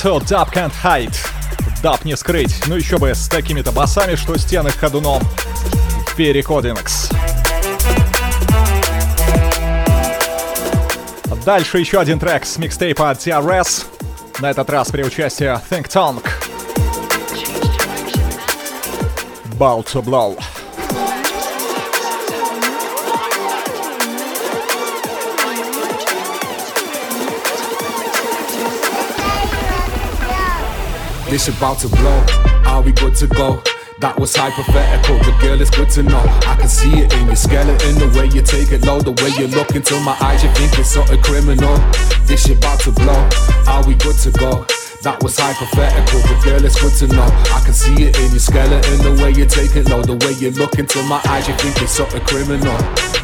2 0.00 0.20
Dub 0.20 0.52
Can't 0.52 0.72
Hide. 0.84 1.16
Даб 1.82 2.04
не 2.04 2.16
скрыть. 2.16 2.54
Ну 2.68 2.76
еще 2.76 2.98
бы 2.98 3.14
с 3.14 3.28
такими-то 3.28 3.72
басами, 3.72 4.14
что 4.14 4.36
стены 4.38 4.70
ходуном. 4.70 5.22
Перекодингс. 6.16 7.10
Дальше 11.44 11.78
еще 11.78 11.98
один 11.98 12.20
трек 12.20 12.44
с 12.44 12.58
микстейпа 12.58 13.10
от 13.10 13.18
TRS. 13.18 13.86
На 14.38 14.50
этот 14.50 14.70
раз 14.70 14.90
при 14.90 15.02
участии 15.02 15.46
Think 15.68 15.88
Tank. 15.88 16.24
Bow 19.58 19.84
to 19.84 20.02
Blow. 20.02 20.38
This 31.30 31.46
about 31.48 31.78
to 31.80 31.88
blow. 31.88 32.24
Are 32.64 32.80
we 32.80 32.90
good 32.90 33.14
to 33.16 33.26
go? 33.26 33.62
That 33.98 34.18
was 34.18 34.34
hypothetical, 34.34 35.18
but 35.18 35.38
girl, 35.42 35.60
it's 35.60 35.70
good 35.70 35.90
to 35.90 36.02
know. 36.02 36.22
I 36.48 36.56
can 36.58 36.68
see 36.68 37.00
it 37.00 37.12
in 37.12 37.26
your 37.26 37.36
skeleton, 37.36 37.98
the 37.98 38.08
way 38.18 38.26
you 38.32 38.40
take 38.40 38.72
it 38.72 38.86
low, 38.86 39.00
the 39.00 39.12
way 39.12 39.30
you 39.36 39.46
look 39.48 39.74
into 39.76 40.00
my 40.00 40.16
eyes, 40.22 40.42
you 40.42 40.48
think 40.52 40.78
it's 40.78 40.88
something 40.88 41.20
criminal. 41.20 41.76
This 42.24 42.46
shit 42.46 42.56
about 42.56 42.80
to 42.80 42.92
blow. 42.92 43.28
Are 43.66 43.84
we 43.86 43.94
good 43.96 44.16
to 44.24 44.30
go? 44.30 44.64
That 45.02 45.22
was 45.22 45.36
hypothetical, 45.38 46.22
but 46.22 46.42
girl, 46.42 46.64
it's 46.64 46.80
good 46.80 46.96
to 47.04 47.14
know. 47.14 47.28
I 47.52 47.60
can 47.62 47.74
see 47.74 48.08
it 48.08 48.16
in 48.18 48.30
your 48.30 48.40
skeleton, 48.40 48.96
the 49.04 49.22
way 49.22 49.30
you 49.30 49.44
take 49.44 49.76
it 49.76 49.90
low, 49.90 50.00
the 50.00 50.16
way 50.24 50.32
you 50.40 50.50
look 50.52 50.78
into 50.78 51.02
my 51.04 51.20
eyes, 51.28 51.46
you 51.46 51.54
think 51.54 51.76
it's 51.82 51.92
something 51.92 52.24
criminal. 52.24 52.78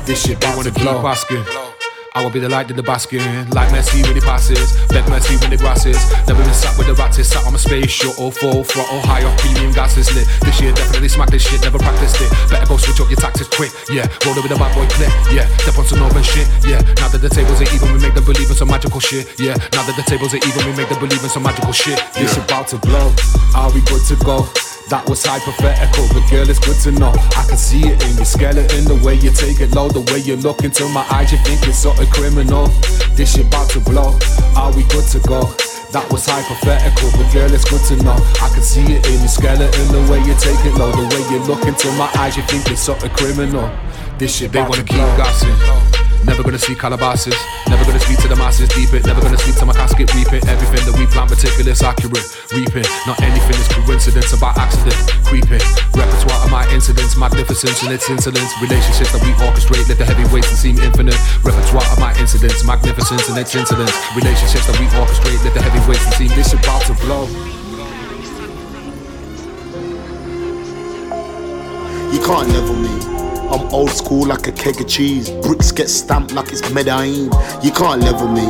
This 0.04 0.26
shit 0.26 0.36
about 0.36 0.62
to 0.64 0.70
keep 0.70 0.82
blow. 0.82 1.06
asking. 1.06 1.73
I 2.14 2.22
will 2.22 2.30
be 2.30 2.38
the 2.38 2.48
light 2.48 2.70
in 2.70 2.78
the 2.78 2.86
basket, 2.86 3.26
like 3.58 3.74
Messi 3.74 3.98
when 4.06 4.14
he 4.14 4.22
passes, 4.22 4.78
Beck 4.86 5.02
Messi 5.10 5.34
when 5.42 5.50
he 5.50 5.58
grasses. 5.58 5.98
Never 6.30 6.46
been 6.46 6.54
sat 6.54 6.78
with 6.78 6.86
the 6.86 6.94
rats, 6.94 7.18
sat 7.18 7.42
on 7.42 7.50
my 7.50 7.58
space 7.58 7.90
shuttle, 7.90 8.30
full 8.30 8.62
throttle, 8.62 9.02
high 9.02 9.26
off 9.26 9.34
premium 9.42 9.74
gas 9.74 9.98
is 9.98 10.06
lit. 10.14 10.22
This 10.46 10.60
year 10.62 10.70
definitely 10.70 11.08
smack 11.08 11.30
this 11.34 11.42
shit, 11.42 11.58
never 11.66 11.76
practiced 11.76 12.22
it. 12.22 12.30
Better 12.46 12.70
go 12.70 12.76
switch 12.78 13.02
up 13.02 13.10
your 13.10 13.18
tactics 13.18 13.50
quick, 13.50 13.74
yeah. 13.90 14.06
Roll 14.22 14.38
it 14.38 14.46
with 14.46 14.54
a 14.54 14.58
bad 14.62 14.70
boy 14.78 14.86
clip, 14.94 15.10
yeah. 15.34 15.50
Step 15.66 15.74
on 15.74 15.90
some 15.90 15.98
northern 15.98 16.22
shit, 16.22 16.46
yeah. 16.62 16.78
Now 17.02 17.10
that 17.10 17.18
the 17.18 17.30
tables 17.34 17.58
are 17.58 17.70
even, 17.74 17.90
we 17.90 17.98
make 17.98 18.14
them 18.14 18.22
believe 18.22 18.46
in 18.46 18.54
some 18.54 18.70
magical 18.70 19.02
shit, 19.02 19.26
yeah. 19.42 19.58
Now 19.74 19.82
that 19.82 19.98
the 19.98 20.06
tables 20.06 20.38
are 20.38 20.42
even, 20.46 20.62
we 20.70 20.72
make 20.78 20.86
them 20.86 21.02
believe 21.02 21.18
in 21.18 21.30
some 21.34 21.42
magical 21.42 21.74
shit. 21.74 21.98
Yeah. 21.98 22.30
This 22.30 22.38
about 22.38 22.70
to 22.70 22.78
blow. 22.78 23.10
Are 23.58 23.74
we 23.74 23.82
good 23.90 24.06
to 24.06 24.16
go? 24.22 24.46
That 24.90 25.08
was 25.08 25.24
hypothetical, 25.24 26.04
but 26.12 26.28
girl, 26.28 26.44
it's 26.44 26.60
good 26.60 26.76
to 26.84 26.92
know. 26.92 27.08
I 27.32 27.44
can 27.48 27.56
see 27.56 27.88
it 27.88 27.96
in 28.04 28.16
your 28.16 28.28
skeleton, 28.28 28.84
the 28.84 29.00
way 29.00 29.14
you 29.14 29.32
take 29.32 29.60
it 29.60 29.72
low, 29.72 29.88
the 29.88 30.04
way 30.12 30.20
you 30.20 30.36
look 30.36 30.62
into 30.62 30.84
my 30.92 31.00
eyes, 31.08 31.32
you 31.32 31.38
think 31.38 31.66
it's 31.66 31.78
something 31.78 32.06
criminal. 32.12 32.68
This 33.16 33.32
shit 33.32 33.48
about 33.48 33.70
to 33.70 33.80
blow. 33.80 34.12
Are 34.52 34.68
we 34.76 34.84
good 34.92 35.08
to 35.16 35.20
go? 35.24 35.48
That 35.96 36.04
was 36.12 36.28
hypothetical, 36.28 37.08
but 37.16 37.32
girl, 37.32 37.48
it's 37.48 37.64
good 37.64 37.80
to 37.88 37.96
know. 38.04 38.18
I 38.44 38.52
can 38.52 38.60
see 38.62 38.84
it 38.84 39.08
in 39.08 39.24
your 39.24 39.32
skeleton, 39.32 39.88
the 39.88 40.04
way 40.04 40.20
you 40.20 40.36
take 40.36 40.60
it 40.68 40.76
low, 40.76 40.92
the 40.92 41.08
way 41.08 41.22
you 41.32 41.40
look 41.48 41.64
into 41.64 41.88
my 41.96 42.10
eyes, 42.20 42.36
you 42.36 42.44
think 42.44 42.68
it's 42.68 42.84
something 42.84 43.10
criminal. 43.16 43.64
This 44.16 44.36
shit 44.36 44.52
They 44.52 44.62
wanna 44.62 44.84
keep 44.84 45.02
gossiping. 45.18 45.58
Never 46.24 46.42
gonna 46.42 46.58
see 46.58 46.74
Calabasas. 46.74 47.34
Never 47.68 47.84
gonna 47.84 47.98
speak 47.98 48.18
to 48.22 48.28
the 48.28 48.36
masses, 48.36 48.68
deep 48.70 48.94
it. 48.94 49.04
Never 49.04 49.20
gonna 49.20 49.36
speak 49.36 49.56
to 49.56 49.66
my 49.66 49.74
casket, 49.74 50.08
reap 50.14 50.32
it. 50.32 50.46
Everything 50.46 50.86
that 50.86 50.96
we 50.96 51.04
plan, 51.10 51.28
meticulous, 51.28 51.82
accurate, 51.82 52.24
reaping. 52.54 52.86
Not 53.06 53.20
anything 53.20 53.58
is 53.58 53.68
coincidence 53.68 54.32
about 54.32 54.56
accident, 54.56 54.96
creeping. 55.26 55.60
Repertoire 55.92 56.40
of 56.46 56.50
my 56.50 56.64
incidents, 56.70 57.16
magnificence 57.18 57.82
and 57.82 57.92
its 57.92 58.08
insolence. 58.08 58.54
Relationships 58.62 59.12
that 59.12 59.20
we 59.20 59.34
orchestrate, 59.42 59.88
let 59.90 59.98
the 59.98 60.06
heavyweights 60.06 60.48
that 60.48 60.62
seem 60.62 60.78
infinite. 60.78 61.18
Repertoire 61.42 61.84
of 61.90 61.98
my 61.98 62.14
incidents, 62.16 62.64
magnificence 62.64 63.28
and 63.28 63.36
its 63.36 63.54
insolence. 63.54 63.92
Relationships 64.14 64.66
that 64.70 64.78
we 64.78 64.86
orchestrate, 64.94 65.42
let 65.42 65.52
the 65.52 65.62
heavyweights 65.62 66.04
that 66.06 66.14
seem 66.14 66.30
This 66.38 66.54
about 66.54 66.86
to 66.86 66.94
blow. 67.02 67.26
You 72.14 72.20
can't 72.22 72.48
level 72.54 72.78
me. 72.78 73.13
I'm 73.54 73.72
old 73.72 73.90
school 73.90 74.26
like 74.26 74.48
a 74.48 74.52
keg 74.52 74.80
of 74.80 74.88
cheese. 74.88 75.30
Bricks 75.30 75.70
get 75.70 75.88
stamped 75.88 76.32
like 76.32 76.50
it's 76.50 76.68
Medellin. 76.72 77.30
You 77.62 77.70
can't 77.70 78.02
level 78.02 78.26
me. 78.26 78.48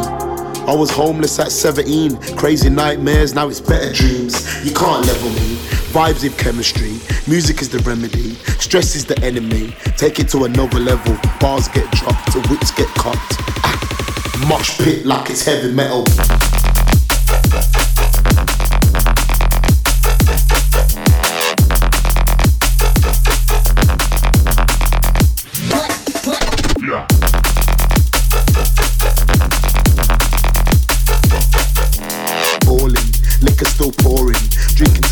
I 0.66 0.74
was 0.74 0.90
homeless 0.90 1.38
at 1.38 1.52
17. 1.52 2.16
Crazy 2.38 2.70
nightmares, 2.70 3.34
now 3.34 3.48
it's 3.48 3.60
better 3.60 3.92
dreams. 3.92 4.64
You 4.64 4.72
can't 4.72 5.06
level 5.06 5.28
me. 5.28 5.56
Vibes 5.92 6.22
with 6.22 6.38
chemistry. 6.38 6.98
Music 7.30 7.60
is 7.60 7.68
the 7.68 7.80
remedy. 7.80 8.36
Stress 8.58 8.96
is 8.96 9.04
the 9.04 9.18
enemy. 9.22 9.74
Take 9.98 10.20
it 10.20 10.28
to 10.30 10.44
another 10.44 10.78
level. 10.78 11.18
Bars 11.38 11.68
get 11.68 11.90
dropped, 11.92 12.32
the 12.32 12.40
whips 12.48 12.70
get 12.70 12.88
cut. 12.94 13.18
Ah, 13.62 14.46
Mosh 14.48 14.78
pit 14.78 15.04
like 15.04 15.28
it's 15.28 15.44
heavy 15.44 15.70
metal. 15.70 16.06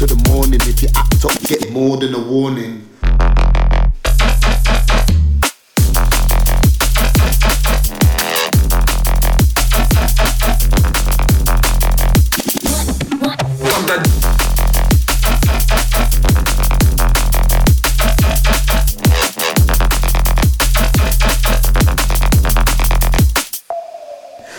To 0.07 0.15
the 0.15 0.31
morning. 0.31 0.61
If 0.63 0.83
you 0.83 0.89
act 0.97 1.25
up, 1.25 1.33
you 1.43 1.57
get 1.57 1.71
more 1.71 1.97
than 1.97 2.15
a 2.15 2.19
warning. 2.19 2.89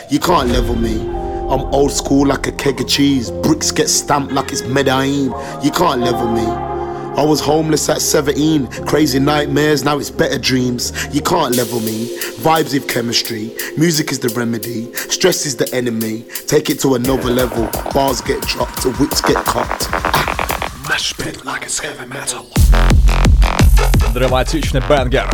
You 0.10 0.20
can't 0.20 0.50
level 0.50 0.76
me. 0.76 1.23
I'm 1.54 1.72
old 1.72 1.92
school 1.92 2.26
like 2.26 2.48
a 2.48 2.52
keg 2.52 2.82
of 2.82 2.88
cheese. 2.88 3.30
Bricks 3.30 3.70
get 3.70 3.88
stamped 3.88 4.34
like 4.34 4.52
it's 4.52 4.64
Medellin. 4.64 5.26
You 5.62 5.70
can't 5.70 6.02
level 6.02 6.28
me. 6.28 6.42
I 6.42 7.24
was 7.24 7.40
homeless 7.42 7.88
at 7.90 8.02
17. 8.02 8.66
Crazy 8.88 9.20
nightmares, 9.20 9.84
now 9.84 10.00
it's 10.00 10.10
better 10.10 10.40
dreams. 10.40 10.92
You 11.14 11.22
can't 11.22 11.56
level 11.56 11.80
me. 11.80 12.08
Vibes 12.38 12.74
with 12.74 12.90
chemistry. 12.90 13.56
Music 13.78 14.12
is 14.12 14.18
the 14.18 14.30
remedy. 14.30 14.92
Stress 14.96 15.46
is 15.46 15.56
the 15.56 15.72
enemy. 15.76 16.24
Take 16.48 16.72
it 16.72 16.80
to 16.80 16.96
another 16.96 17.30
level. 17.30 17.70
Bars 17.94 18.20
get 18.22 18.42
dropped, 18.42 18.84
wits 19.00 19.22
get 19.22 19.38
caught. 19.46 19.92
Mosh 20.90 21.14
pit 21.20 21.46
like 21.46 21.66
it's 21.66 21.78
heavy 21.78 22.08
metal. 22.08 22.48
Драматичный 24.16 24.82
banger. 24.90 25.30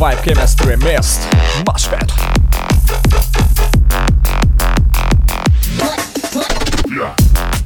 Vibe 0.00 0.22
Chemistry 0.24 0.76
mixed. 0.78 1.20
Mosh 1.66 1.86
pit. 1.88 2.31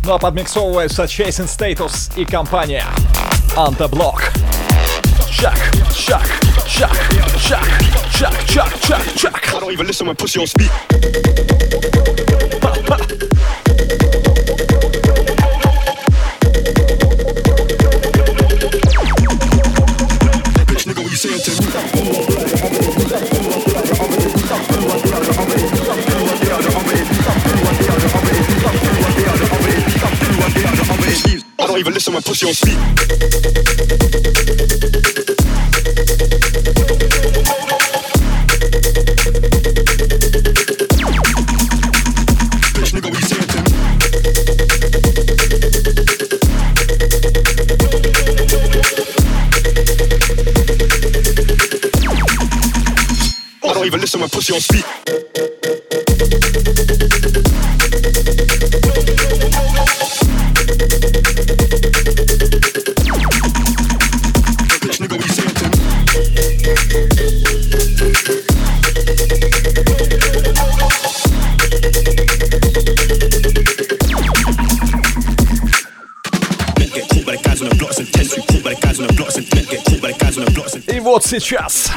Ну 0.07 0.14
а 0.14 0.18
подмиксовываются 0.20 1.02
Chasing 1.02 1.48
Status 1.48 2.12
и 2.14 2.24
компания 2.24 2.84
Антаблок. 3.57 4.32
Шаг, 5.28 5.59
шаг, 5.92 6.22
шаг, 6.68 6.96
шаг, 7.36 7.66
шаг, 8.12 8.32
шаг, 8.46 8.72
шаг, 8.86 9.02
шаг. 9.18 9.36
Even 31.87 31.95
listen 31.95 32.14
when 32.14 32.22
pussy 32.24 32.47
on 32.49 32.53
speak. 32.53 32.74
Bitch, 42.74 42.93
nigga, 42.93 43.09
what 43.09 43.20
you 43.20 43.28
saying 43.28 43.47
to 43.47 43.59
me? 43.62 43.70
I 53.62 53.72
don't 53.72 53.87
even 53.87 54.01
listen 54.01 54.20
when 54.20 54.28
pussy 54.28 54.55
on 54.55 54.61
speak. 54.61 55.05
Сейчас. 81.26 81.90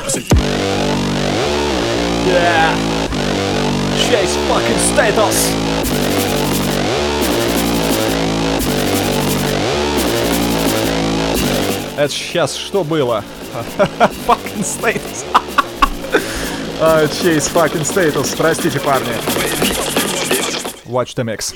Yeah. 2.26 2.76
Chase 3.98 4.36
fucking 4.48 4.80
status. 4.92 5.54
Это 11.96 12.14
сейчас 12.14 12.56
что 12.56 12.84
было? 12.84 13.24
Fucking 14.26 14.64
status. 14.64 15.26
А, 16.80 17.04
Chase 17.06 17.52
fucking 17.52 17.84
status. 17.86 18.36
Простите, 18.36 18.80
парни. 18.80 19.14
Watch 20.86 21.14
the 21.14 21.24
mix. 21.24 21.54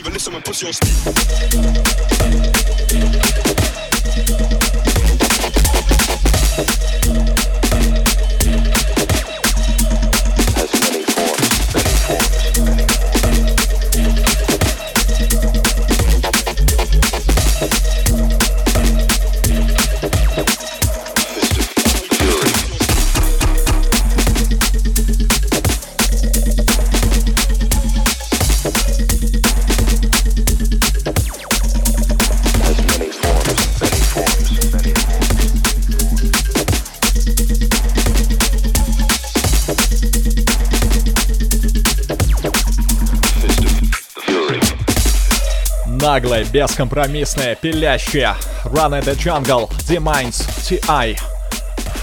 Наглая, 46.04 46.44
бескомпромиссная, 46.44 47.56
пилящая. 47.56 48.36
Run 48.66 48.92
in 48.92 49.06
the 49.06 49.16
Jungle, 49.16 49.70
D-Minds, 49.88 50.46
T.I. 50.68 51.16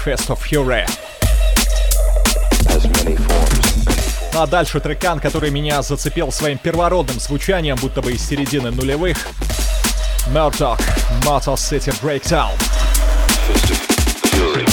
Fest 0.03 0.29
of 0.29 0.39
Fury. 0.39 0.89
Ну 4.33 4.41
а 4.41 4.47
дальше 4.47 4.79
трекан, 4.79 5.19
который 5.19 5.51
меня 5.51 5.83
зацепил 5.83 6.31
своим 6.31 6.57
первородным 6.57 7.19
звучанием, 7.19 7.77
будто 7.79 8.01
бы 8.01 8.13
из 8.13 8.27
середины 8.27 8.71
нулевых. 8.71 9.17
Murdoch, 10.33 10.81
Motor 11.23 11.55
City 11.55 11.93
Breakdown. 12.01 12.49
No 14.39 14.70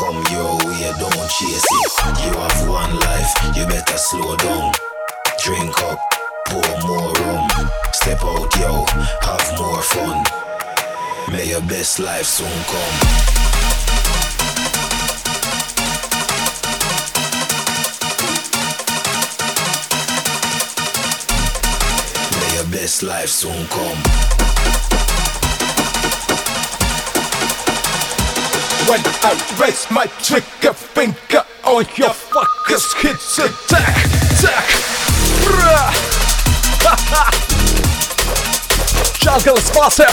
come 0.00 0.24
your 0.32 0.56
way, 0.64 0.92
don't 0.98 1.28
chase 1.28 1.66
it. 1.78 1.90
You 2.24 2.32
have 2.40 2.68
one 2.68 2.98
life, 3.00 3.32
you 3.54 3.66
better 3.66 3.98
slow 3.98 4.34
down. 4.36 4.72
Drink 5.44 5.76
up, 5.82 6.00
pour 6.46 6.70
more 6.86 7.12
rum. 7.12 7.48
Step 7.92 8.24
out, 8.24 8.50
yo, 8.56 8.86
have 9.20 9.46
more 9.58 9.82
fun. 9.82 10.24
May 11.30 11.50
your 11.50 11.60
best 11.60 11.98
life 11.98 12.24
soon 12.24 12.48
come. 12.70 12.96
May 22.40 22.54
your 22.56 22.68
best 22.72 23.02
life 23.02 23.28
soon 23.28 23.66
come. 23.68 24.49
When 28.90 28.98
I 29.22 29.56
raise 29.60 29.88
my 29.92 30.06
trigger 30.20 30.74
finger 30.74 31.44
on 31.62 31.84
your 31.96 32.10
fuckers, 32.10 32.92
hits 33.00 33.38
attack, 33.38 34.04
attack. 34.40 34.66
Jungle 39.20 39.54
massive. 39.78 40.10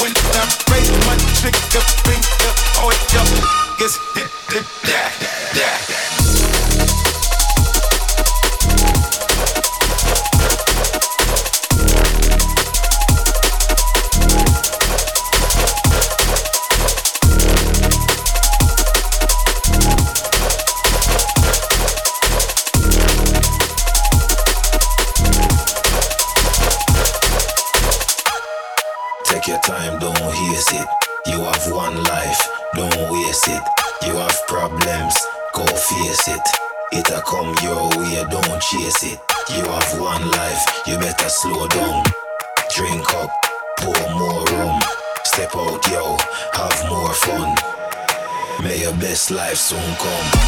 When 0.00 0.12
I 0.34 0.42
raise 0.72 0.90
my 1.06 1.16
trigger 1.38 1.84
finger 2.02 2.33
come. 49.72 50.44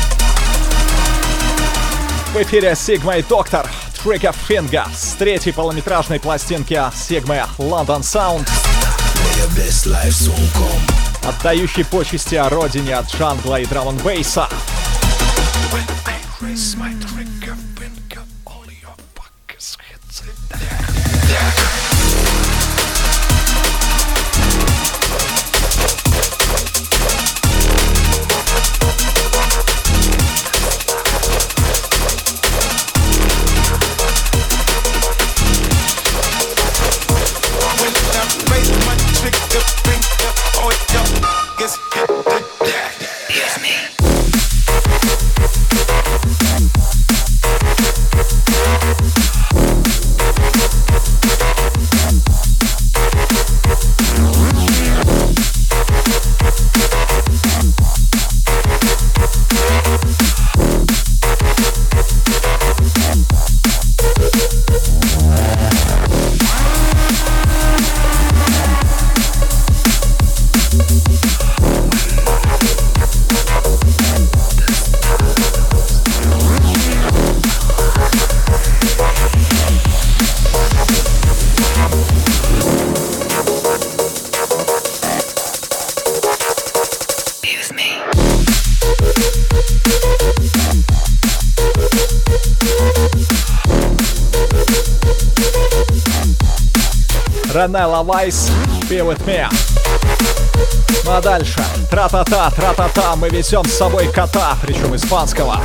В 2.34 2.42
эфире 2.42 2.72
Sigma 2.72 3.18
и 3.18 3.22
Доктор, 3.22 3.66
Trigger 4.04 4.34
Finger 4.46 4.86
с 4.94 5.14
третьей 5.14 5.52
полнометражной 5.52 6.20
пластинки 6.20 6.74
Sigma 6.74 7.48
London 7.56 8.00
Sound, 8.00 8.46
отдающий 11.26 11.84
почести 11.86 12.34
о 12.34 12.50
родине 12.50 12.96
от 12.96 13.06
джангла 13.06 13.60
и 13.60 13.64
драм 13.64 13.88
н 13.88 13.96
Ранелла 97.66 98.04
Вайс, 98.04 98.48
Be 98.88 99.00
With 99.02 99.20
Me. 99.26 99.44
Ну 101.04 101.10
а 101.10 101.20
дальше, 101.20 101.64
тра-та-та, 101.90 102.50
тра-та-та, 102.50 103.16
мы 103.16 103.28
везем 103.28 103.64
с 103.64 103.72
собой 103.72 104.06
кота, 104.06 104.56
причем 104.62 104.94
испанского. 104.94 105.60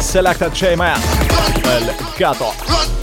Selected 0.00 0.52
J-Man, 0.54 0.98
El 1.66 1.92
Gato. 2.18 3.01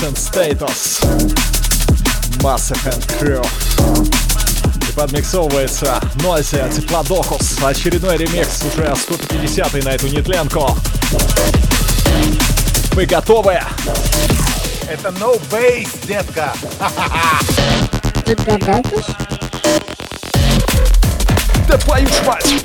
Jason 0.00 0.16
Status. 0.16 1.00
Massive 2.42 2.82
and 2.86 3.04
Crew. 3.18 3.44
И 4.88 4.92
подмиксовывается 4.92 6.00
Нойси 6.22 6.64
Теплодохус. 6.74 7.58
Очередной 7.62 8.16
ремикс, 8.16 8.62
уже 8.62 8.94
150 8.96 9.84
на 9.84 9.90
эту 9.90 10.06
нетленку. 10.08 10.74
Вы 12.92 13.04
готовы? 13.04 13.60
Это 14.88 15.10
no 15.18 15.38
bass, 15.50 15.88
детка. 16.06 16.54
Да 21.68 21.76
твою 21.76 22.06
ж 22.06 22.12
мать! 22.26 22.64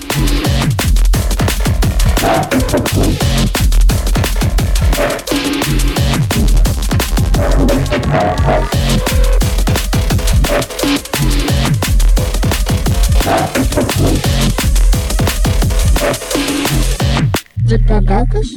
De 17.67 17.79
pedocas? 17.79 18.47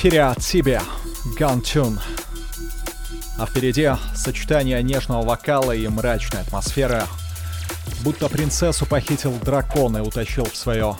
Эфире 0.00 0.22
от 0.22 0.38
Тибе 0.38 0.80
Гантюн. 1.38 2.00
А 3.36 3.44
впереди 3.44 3.90
сочетание 4.14 4.82
нежного 4.82 5.26
вокала 5.26 5.72
и 5.72 5.86
мрачной 5.88 6.40
атмосферы. 6.40 7.02
Будто 8.02 8.30
принцессу 8.30 8.86
похитил 8.86 9.32
дракон 9.44 9.98
и 9.98 10.00
утащил 10.00 10.46
в 10.46 10.56
свое 10.56 10.96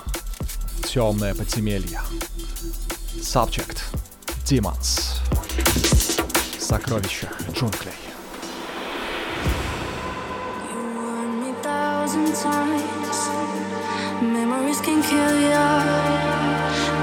темное 0.85 1.35
подземелье. 1.35 2.03
Subject 3.23 3.79
Demons. 4.45 5.17
Сокровища 6.59 7.29
джунглей. 7.55 7.95
times. 12.43 13.19
Memories 14.23 14.81
can 14.81 15.03
kill 15.03 15.41
ya, 15.41 16.30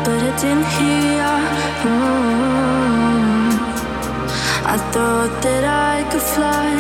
but 0.08 0.24
I 0.24 0.34
didn't 0.41 0.68
hear. 0.80 1.32
Mm. 1.84 3.49
I 4.74 4.76
thought 4.93 5.34
that 5.45 5.64
I 5.91 5.95
could 6.10 6.28
fly, 6.34 6.72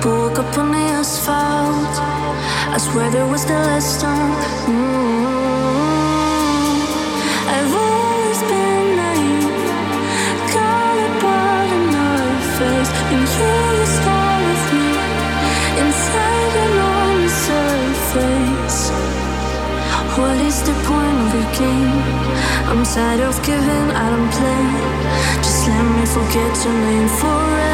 but 0.00 0.12
woke 0.20 0.38
up 0.42 0.52
on 0.60 0.68
the 0.72 0.84
asphalt. 1.00 1.94
I 2.74 2.78
swear 2.86 3.10
there 3.16 3.28
was 3.34 3.44
the 3.44 3.58
last 3.68 4.00
time. 4.00 4.32
Mm. 4.72 5.32
I've 7.54 7.74
always 7.84 8.40
been 8.50 8.86
naive, 9.00 9.60
colored 10.56 11.16
by 11.26 11.56
the 11.72 11.80
night 11.96 12.44
face, 12.56 12.92
and 13.12 13.24
you 13.36 13.52
you 13.78 13.86
start 13.98 14.40
with 14.48 14.66
me 14.76 14.88
inside 15.82 16.54
and 16.64 16.74
on 16.94 17.12
the 17.24 17.32
surface. 17.46 18.80
What 20.16 20.38
is 20.48 20.58
the 20.68 20.74
point 20.86 21.01
I'm 21.34 22.84
tired 22.84 23.20
of 23.20 23.42
giving, 23.42 23.90
I 23.90 24.10
don't 24.10 24.30
play. 24.32 24.64
Just 25.42 25.66
let 25.66 25.82
me 25.82 26.04
forget 26.04 26.64
your 26.64 26.74
name 26.74 27.08
forever. 27.08 27.72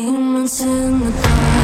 Demons 0.00 0.62
in 0.62 1.00
the 1.00 1.10
dark. 1.10 1.59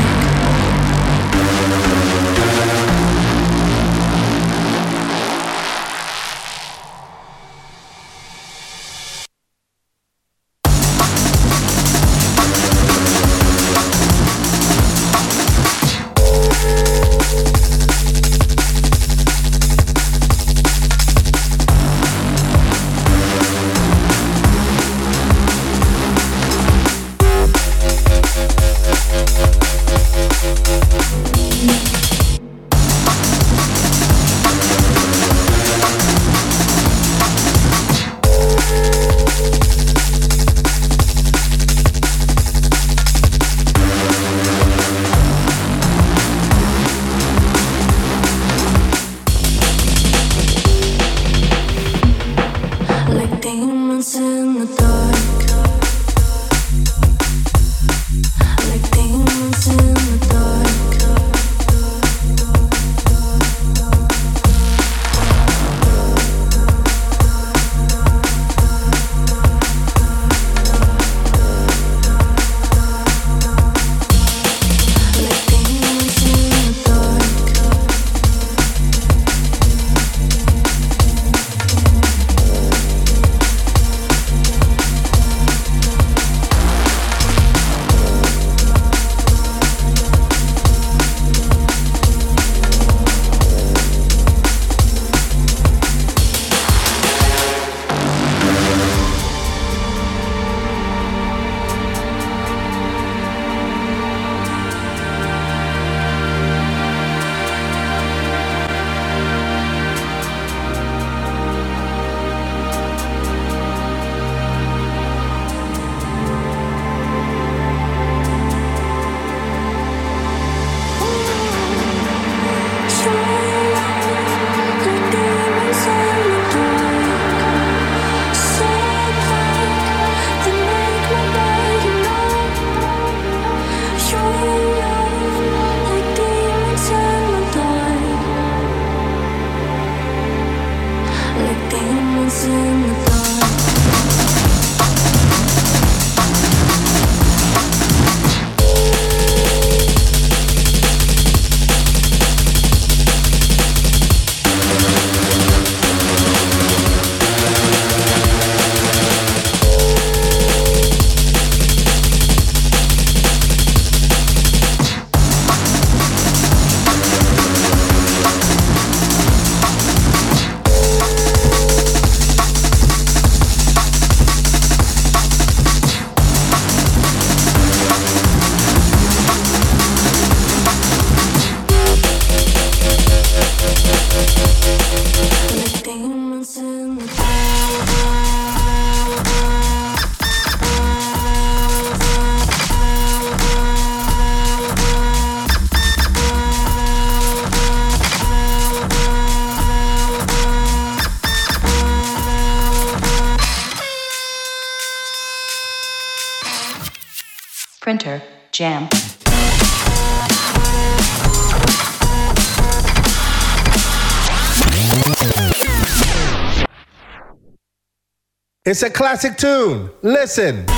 It's 218.67 218.83
a 218.83 218.91
classic 218.91 219.37
tune. 219.37 219.93
Listen. 220.03 220.69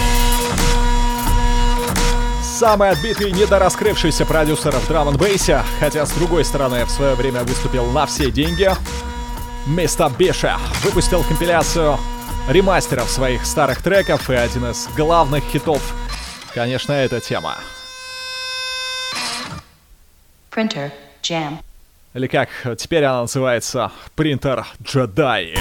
Самый 2.43 2.91
отбитый 2.91 3.30
и 3.30 3.32
недораскрывшийся 3.32 4.26
продюсер 4.26 4.72
в 4.72 4.86
драм 4.89 5.16
бейсе 5.16 5.62
хотя 5.80 6.05
с 6.05 6.11
другой 6.11 6.45
стороны 6.45 6.84
в 6.84 6.91
свое 6.91 7.14
время 7.14 7.45
выступил 7.45 7.86
на 7.86 8.05
все 8.05 8.30
деньги. 8.30 8.68
Мистер 9.66 10.11
Биша 10.18 10.59
выпустил 10.82 11.24
компиляцию 11.24 11.97
ремастеров 12.51 13.09
своих 13.09 13.47
старых 13.47 13.80
треков 13.80 14.28
и 14.28 14.34
один 14.34 14.66
из 14.66 14.86
главных 14.95 15.43
хитов, 15.45 15.80
конечно, 16.53 16.93
эта 16.93 17.20
тема. 17.20 17.57
Printer, 20.51 20.91
jam. 21.22 21.57
Или 22.12 22.26
как 22.26 22.51
теперь 22.76 23.05
она 23.05 23.22
называется, 23.22 23.93
принтер 24.14 24.66
джедай. 24.82 25.55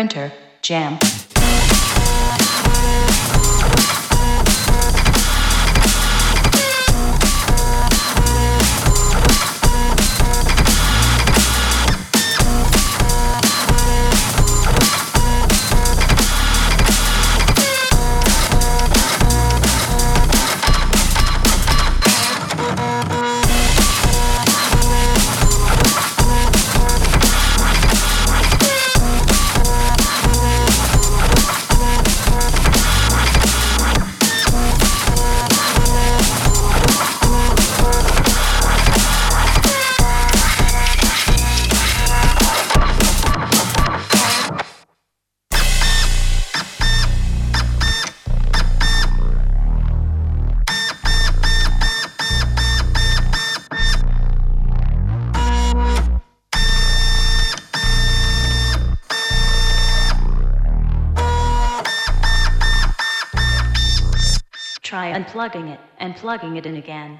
Printer, 0.00 0.32
jam. 0.62 1.19
Unplugging 65.40 65.72
it 65.72 65.80
and 65.98 66.14
plugging 66.16 66.56
it 66.56 66.66
in 66.66 66.76
again. 66.76 67.18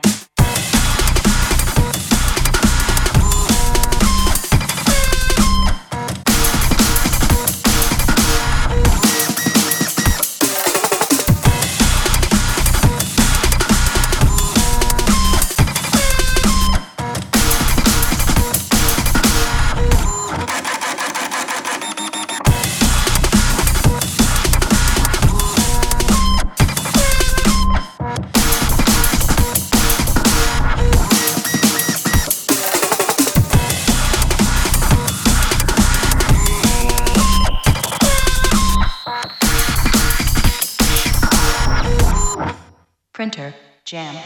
Printer, 43.20 43.52
jam. 43.84 44.16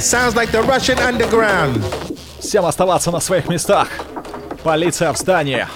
Sounds 0.00 0.34
like 0.34 0.50
the 0.50 0.62
Russian 0.62 0.98
underground. 0.98 1.84
Всем 2.40 2.64
оставаться 2.64 3.10
на 3.10 3.20
своих 3.20 3.48
местах. 3.48 3.88
Полиция 4.62 5.12
в 5.12 5.16
здании. 5.16 5.66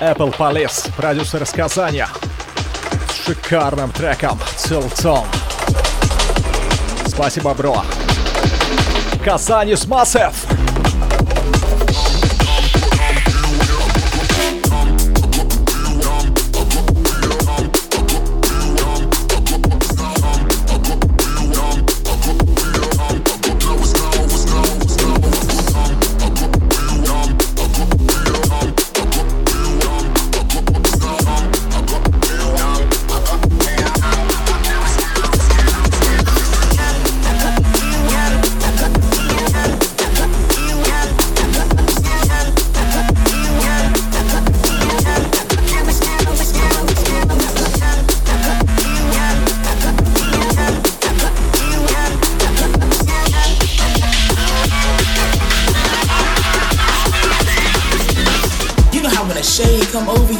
Apple 0.00 0.36
Police, 0.36 0.90
продюсер 0.96 1.42
из 1.42 1.50
Казани. 1.50 2.04
С 3.10 3.26
шикарным 3.26 3.90
треком 3.90 4.38
Tilton. 4.56 5.26
Спасибо, 7.06 7.52
бро. 7.54 7.82
Казани 9.24 9.74
с 9.74 9.86
Massive. 9.86 10.34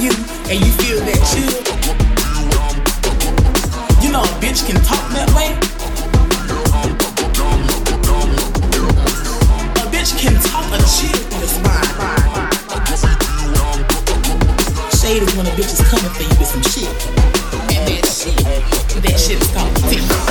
You 0.08 0.16
and 0.48 0.60
you 0.64 0.72
feel 0.80 1.00
that 1.04 1.20
chill. 1.28 1.52
You 4.02 4.12
know 4.12 4.22
a 4.22 4.34
bitch 4.40 4.66
can 4.66 4.76
talk 4.82 5.04
that 5.12 5.28
way. 5.36 5.52
A 9.76 9.86
bitch 9.92 10.16
can 10.18 10.34
talk 10.50 10.66
a 10.72 10.78
chill 10.88 11.18
through 11.28 11.40
the 11.40 11.48
spine. 11.48 11.88
Shade 14.98 15.22
is 15.22 15.34
when 15.36 15.46
a 15.46 15.50
bitch 15.50 15.72
is 15.72 15.82
coming 15.88 16.12
for 16.12 16.22
you 16.22 16.36
with 16.38 16.48
some 16.48 16.62
shit. 16.62 16.88
And 17.74 17.86
that 17.88 18.06
shit, 18.06 18.36
that 19.02 19.18
shit 19.18 19.40
is 19.40 19.48
called 19.52 19.76
tea. 19.90 20.27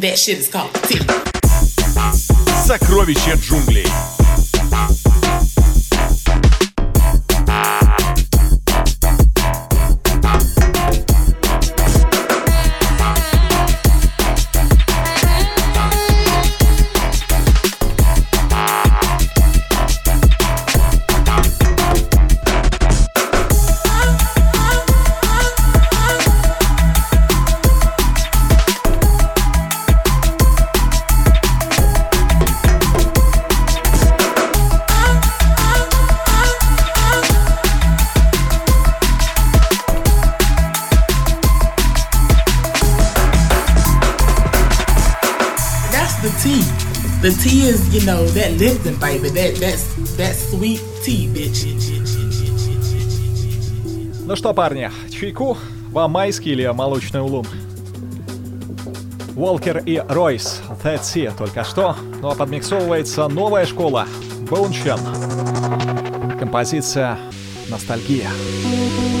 That 0.00 0.18
shit 0.18 0.38
is 0.38 0.48
called 0.48 0.74
tea. 0.84 1.00
Сокровища 2.66 3.34
джунглей. 3.34 3.85
that 48.36 48.52
lifting, 48.58 48.96
baby. 49.00 49.30
That 49.30 49.56
that's 49.56 49.84
that 50.16 50.34
sweet 50.34 50.80
tea, 51.02 51.26
bitch. 51.32 51.64
Ну 54.26 54.34
что, 54.34 54.52
парни, 54.52 54.90
чайку, 55.10 55.56
вам 55.92 56.10
майский 56.10 56.50
или 56.50 56.66
молочный 56.66 57.22
улун? 57.22 57.46
Уолкер 59.36 59.82
и 59.86 60.02
Ройс, 60.08 60.60
That's 60.82 61.14
It 61.14 61.36
только 61.38 61.62
что, 61.62 61.94
ну 62.20 62.30
а 62.30 62.34
подмиксовывается 62.34 63.28
новая 63.28 63.66
школа, 63.66 64.06
Боунчен. 64.50 64.98
Композиция 66.38 67.18
«Ностальгия». 67.68 68.28
Ностальгия. 68.28 69.15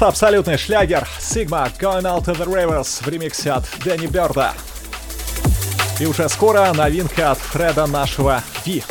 Просто 0.00 0.08
абсолютный 0.08 0.56
шлягер. 0.56 1.06
Sigma 1.20 1.70
Going 1.78 2.04
Out 2.04 2.24
to 2.24 2.34
the 2.34 2.46
Rivers 2.46 3.04
в 3.04 3.08
ремиксе 3.08 3.50
от 3.50 3.64
Дэнни 3.84 4.06
Бёрда. 4.06 4.54
И 5.98 6.06
уже 6.06 6.28
скоро 6.30 6.72
новинка 6.72 7.32
от 7.32 7.38
Фреда 7.38 7.86
нашего 7.86 8.42
Ви. 8.64 8.82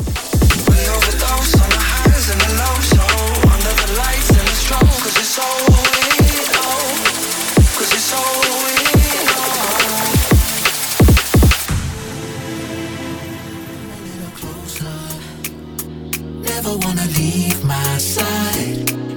Never 16.41 16.77
wanna 16.77 17.05
leave 17.15 17.63
my 17.63 17.97
side. 17.97 19.08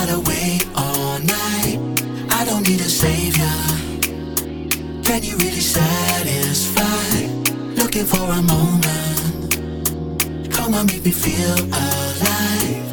Gotta 0.00 0.20
wait 0.20 0.66
all 0.76 1.18
night. 1.18 1.78
I 2.30 2.44
don't 2.46 2.66
need 2.66 2.80
a 2.80 2.88
savior. 2.88 3.56
Can 5.02 5.22
you 5.22 5.36
really 5.36 5.60
satisfy? 5.60 7.26
Looking 7.74 8.06
for 8.06 8.24
a 8.24 8.42
moment. 8.42 9.58
Come 10.52 10.74
on, 10.74 10.86
make 10.86 11.04
me 11.04 11.10
feel 11.10 11.58
alive. 11.64 12.89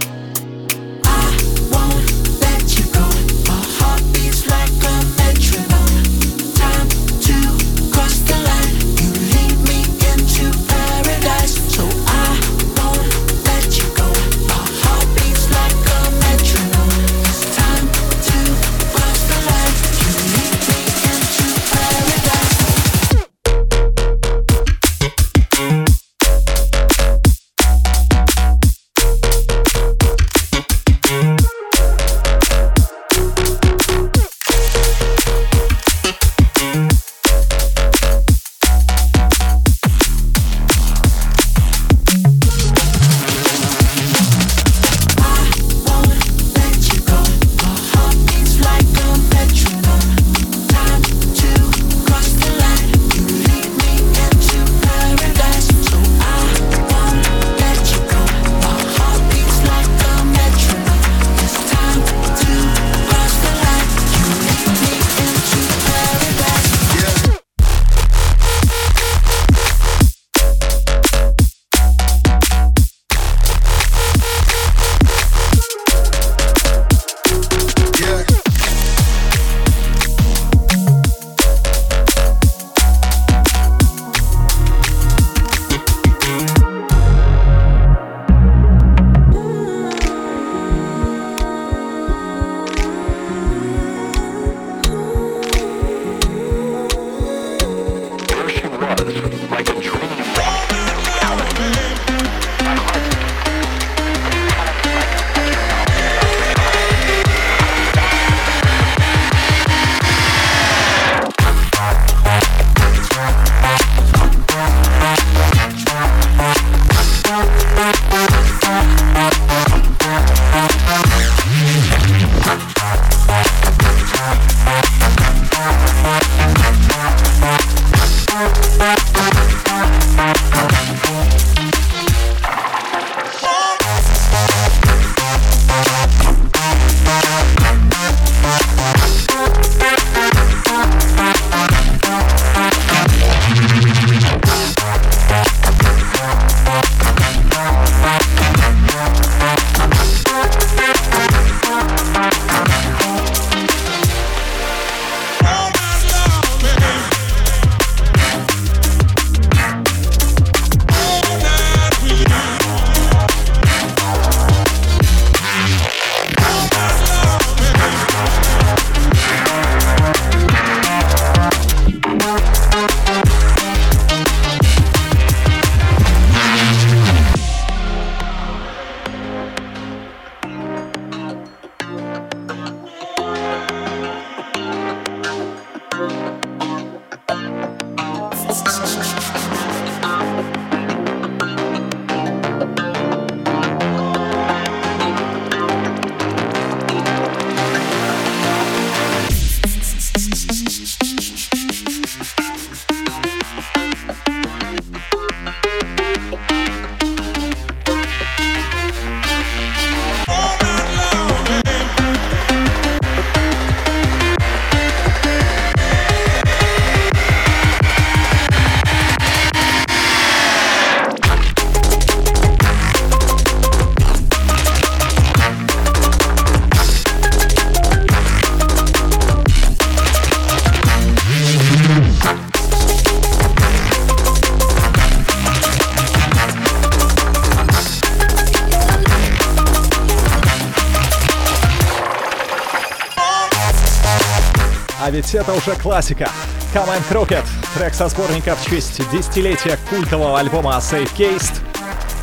Это 245.17 245.53
уже 245.53 245.75
классика. 245.75 246.29
Come 246.73 246.89
and 246.89 247.03
Crooked, 247.09 247.43
трек 247.73 247.93
со 247.95 248.07
сборника 248.07 248.55
в 248.55 248.69
честь 248.69 249.01
десятилетия 249.11 249.79
культового 249.89 250.39
альбома 250.39 250.77
Safe 250.77 251.11
Case. 251.17 251.53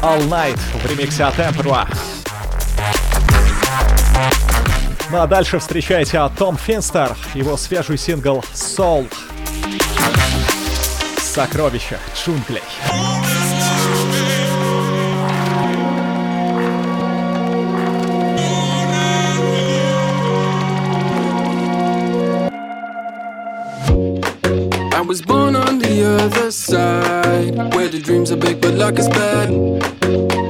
All 0.01 0.29
Night 0.29 0.59
в 0.81 0.87
ремиксе 0.87 1.25
от 1.25 1.37
Emperor. 1.39 1.89
Ну 5.11 5.21
а 5.21 5.27
дальше 5.27 5.59
встречайте 5.59 6.21
Том 6.39 6.57
Финстер, 6.57 7.16
его 7.35 7.57
свежий 7.57 7.99
сингл 7.99 8.45
Soul. 8.55 9.12
Сокровища 11.19 11.99
джунглей. 12.15 12.62
darkest 28.85 29.11
bed. 29.12 29.48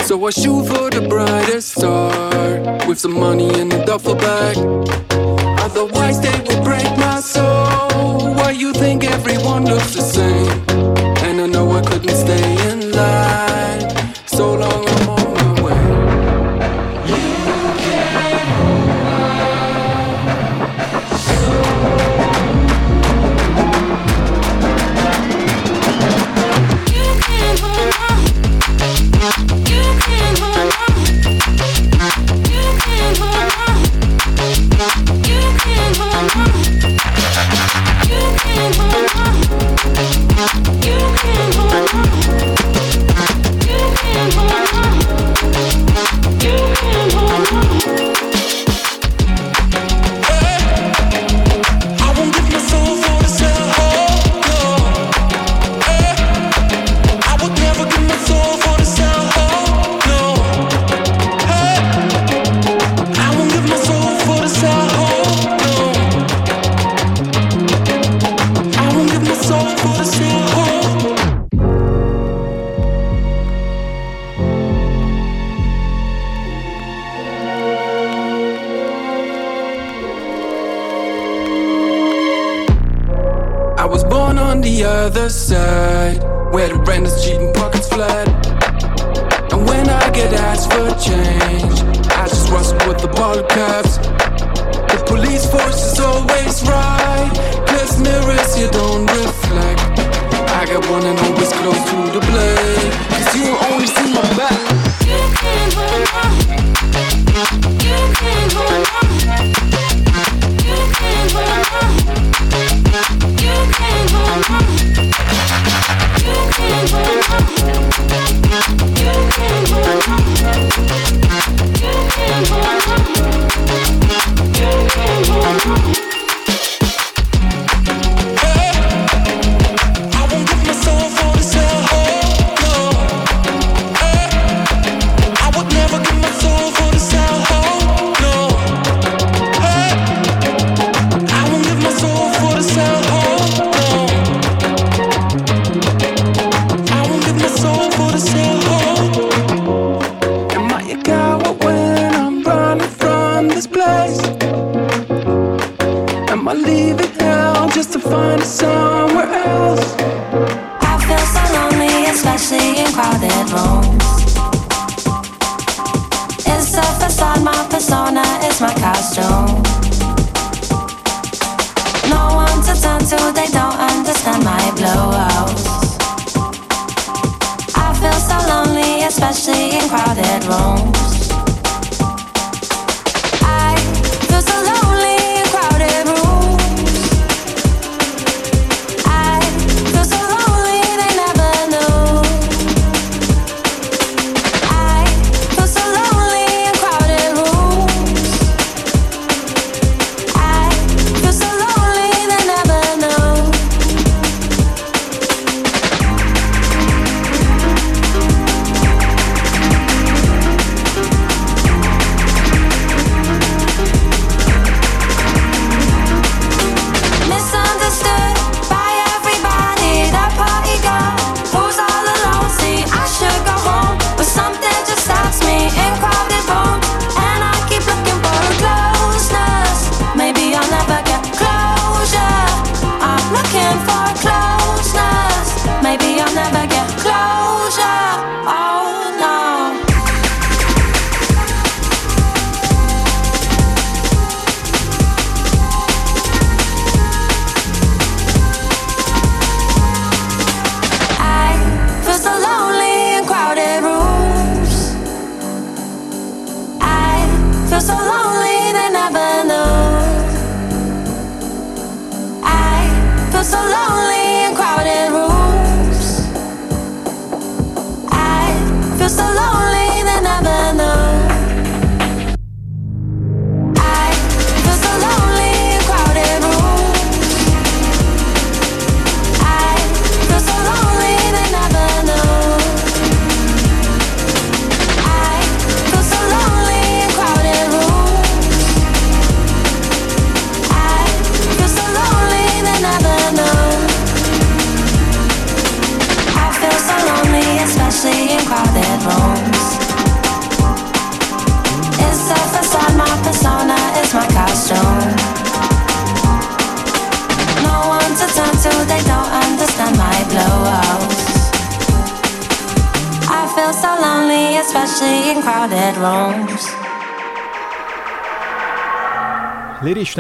So 0.03 0.27
I 0.27 0.31
shoot 0.31 0.67
for 0.67 0.91
the 0.91 1.07
brightest 1.09 1.77
star 1.77 2.11
with 2.89 2.99
some 2.99 3.15
money 3.15 3.49
in 3.61 3.71
a 3.71 3.87
duffel 3.87 4.17
bag. 4.17 4.57
Otherwise, 5.61 6.21
they 6.21 6.39
will 6.41 6.65
break 6.65 6.91
my 6.99 7.21
soul. 7.21 8.35
Why 8.35 8.51
you 8.51 8.73
think 8.73 9.05
everyone 9.05 9.67
looks 9.67 9.95
the 9.95 10.03
same? 10.03 10.54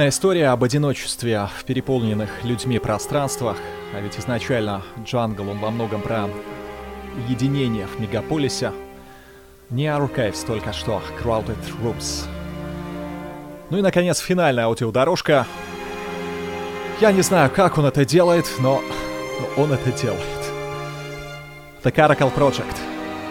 Лиричная 0.04 0.18
история 0.18 0.48
об 0.48 0.62
одиночестве 0.62 1.48
в 1.58 1.64
переполненных 1.64 2.44
людьми 2.44 2.78
пространствах, 2.78 3.56
а 3.94 4.00
ведь 4.02 4.18
изначально 4.18 4.82
джангл, 5.02 5.48
он 5.48 5.58
во 5.60 5.70
многом 5.70 6.02
про 6.02 6.28
единение 7.26 7.86
в 7.86 7.98
мегаполисе. 7.98 8.72
Не 9.70 9.86
Archives 9.86 10.46
только 10.46 10.74
что, 10.74 11.00
Crowded 11.22 11.56
Rooms. 11.82 12.26
Ну 13.70 13.78
и, 13.78 13.80
наконец, 13.80 14.18
финальная 14.18 14.66
аудиодорожка. 14.66 15.46
Я 17.00 17.10
не 17.10 17.22
знаю, 17.22 17.50
как 17.50 17.78
он 17.78 17.86
это 17.86 18.04
делает, 18.04 18.44
но, 18.58 18.82
но 19.40 19.62
он 19.62 19.72
это 19.72 19.90
делает. 19.90 20.20
The 21.82 21.90
Caracal 21.90 22.30
Project. 22.34 22.76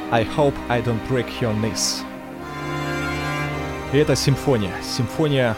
I 0.09 0.23
hope 0.23 0.55
I 0.69 0.81
don't 0.81 0.99
break 1.07 1.27
your 1.39 1.53
knees. 1.61 2.01
И 3.91 3.97
это 3.99 4.15
симфония. 4.15 4.73
Симфония 4.81 5.55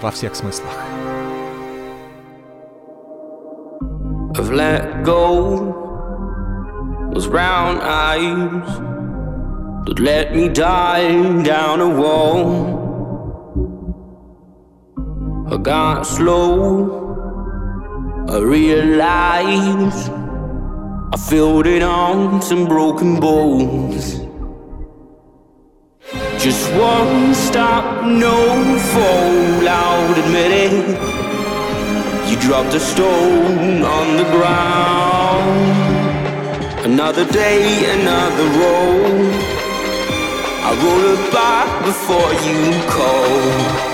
во 0.00 0.10
всех 0.10 0.34
смыслах. 0.34 0.72
I've 4.36 4.50
let 4.50 5.04
go 5.04 5.82
those 7.12 7.28
brown 7.28 7.80
eyes 7.80 8.66
that 9.86 10.00
let 10.00 10.34
me 10.34 10.48
die 10.48 11.42
down 11.42 11.80
a 11.80 11.88
wall. 11.88 12.82
I 15.50 15.56
got 15.58 16.02
slow, 16.04 17.04
I 18.28 18.38
realized 18.38 20.10
I 21.12 21.16
filled 21.16 21.66
it 21.66 21.82
on 21.82 22.42
some 22.42 22.66
broken 22.66 23.20
bones. 23.20 24.20
Just 26.39 26.71
one 26.73 27.35
stop, 27.35 28.05
no 28.05 28.37
fall, 28.93 29.67
I'll 29.67 30.11
admit 30.23 30.51
it. 30.53 30.71
You 32.29 32.39
dropped 32.39 32.73
a 32.73 32.79
stone 32.79 33.83
on 33.83 34.15
the 34.15 34.23
ground. 34.23 35.69
Another 36.85 37.25
day, 37.29 37.91
another 37.99 38.47
roll. 38.61 39.33
I 40.63 40.71
roll 40.81 41.03
it 41.13 41.31
back 41.33 41.83
before 41.83 42.31
you 42.47 42.59
call. 42.87 43.88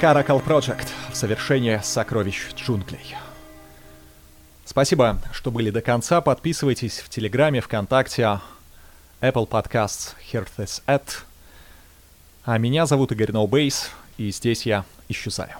Caracal 0.00 0.44
Project 0.44 0.88
в 1.10 1.16
совершении 1.16 1.80
сокровищ 1.82 2.54
джунглей. 2.54 3.16
Спасибо, 4.64 5.18
что 5.32 5.50
были 5.50 5.70
до 5.70 5.80
конца. 5.80 6.20
Подписывайтесь 6.20 7.00
в 7.00 7.08
Телеграме, 7.08 7.60
ВКонтакте, 7.60 8.40
Apple 9.20 9.48
Podcasts, 9.48 10.14
Hear 10.32 10.46
This 10.56 10.82
At. 10.86 11.02
А 12.44 12.58
меня 12.58 12.86
зовут 12.86 13.10
Игорь 13.10 13.32
Ноубейс, 13.32 13.90
и 14.18 14.30
здесь 14.30 14.66
я 14.66 14.84
исчезаю. 15.08 15.56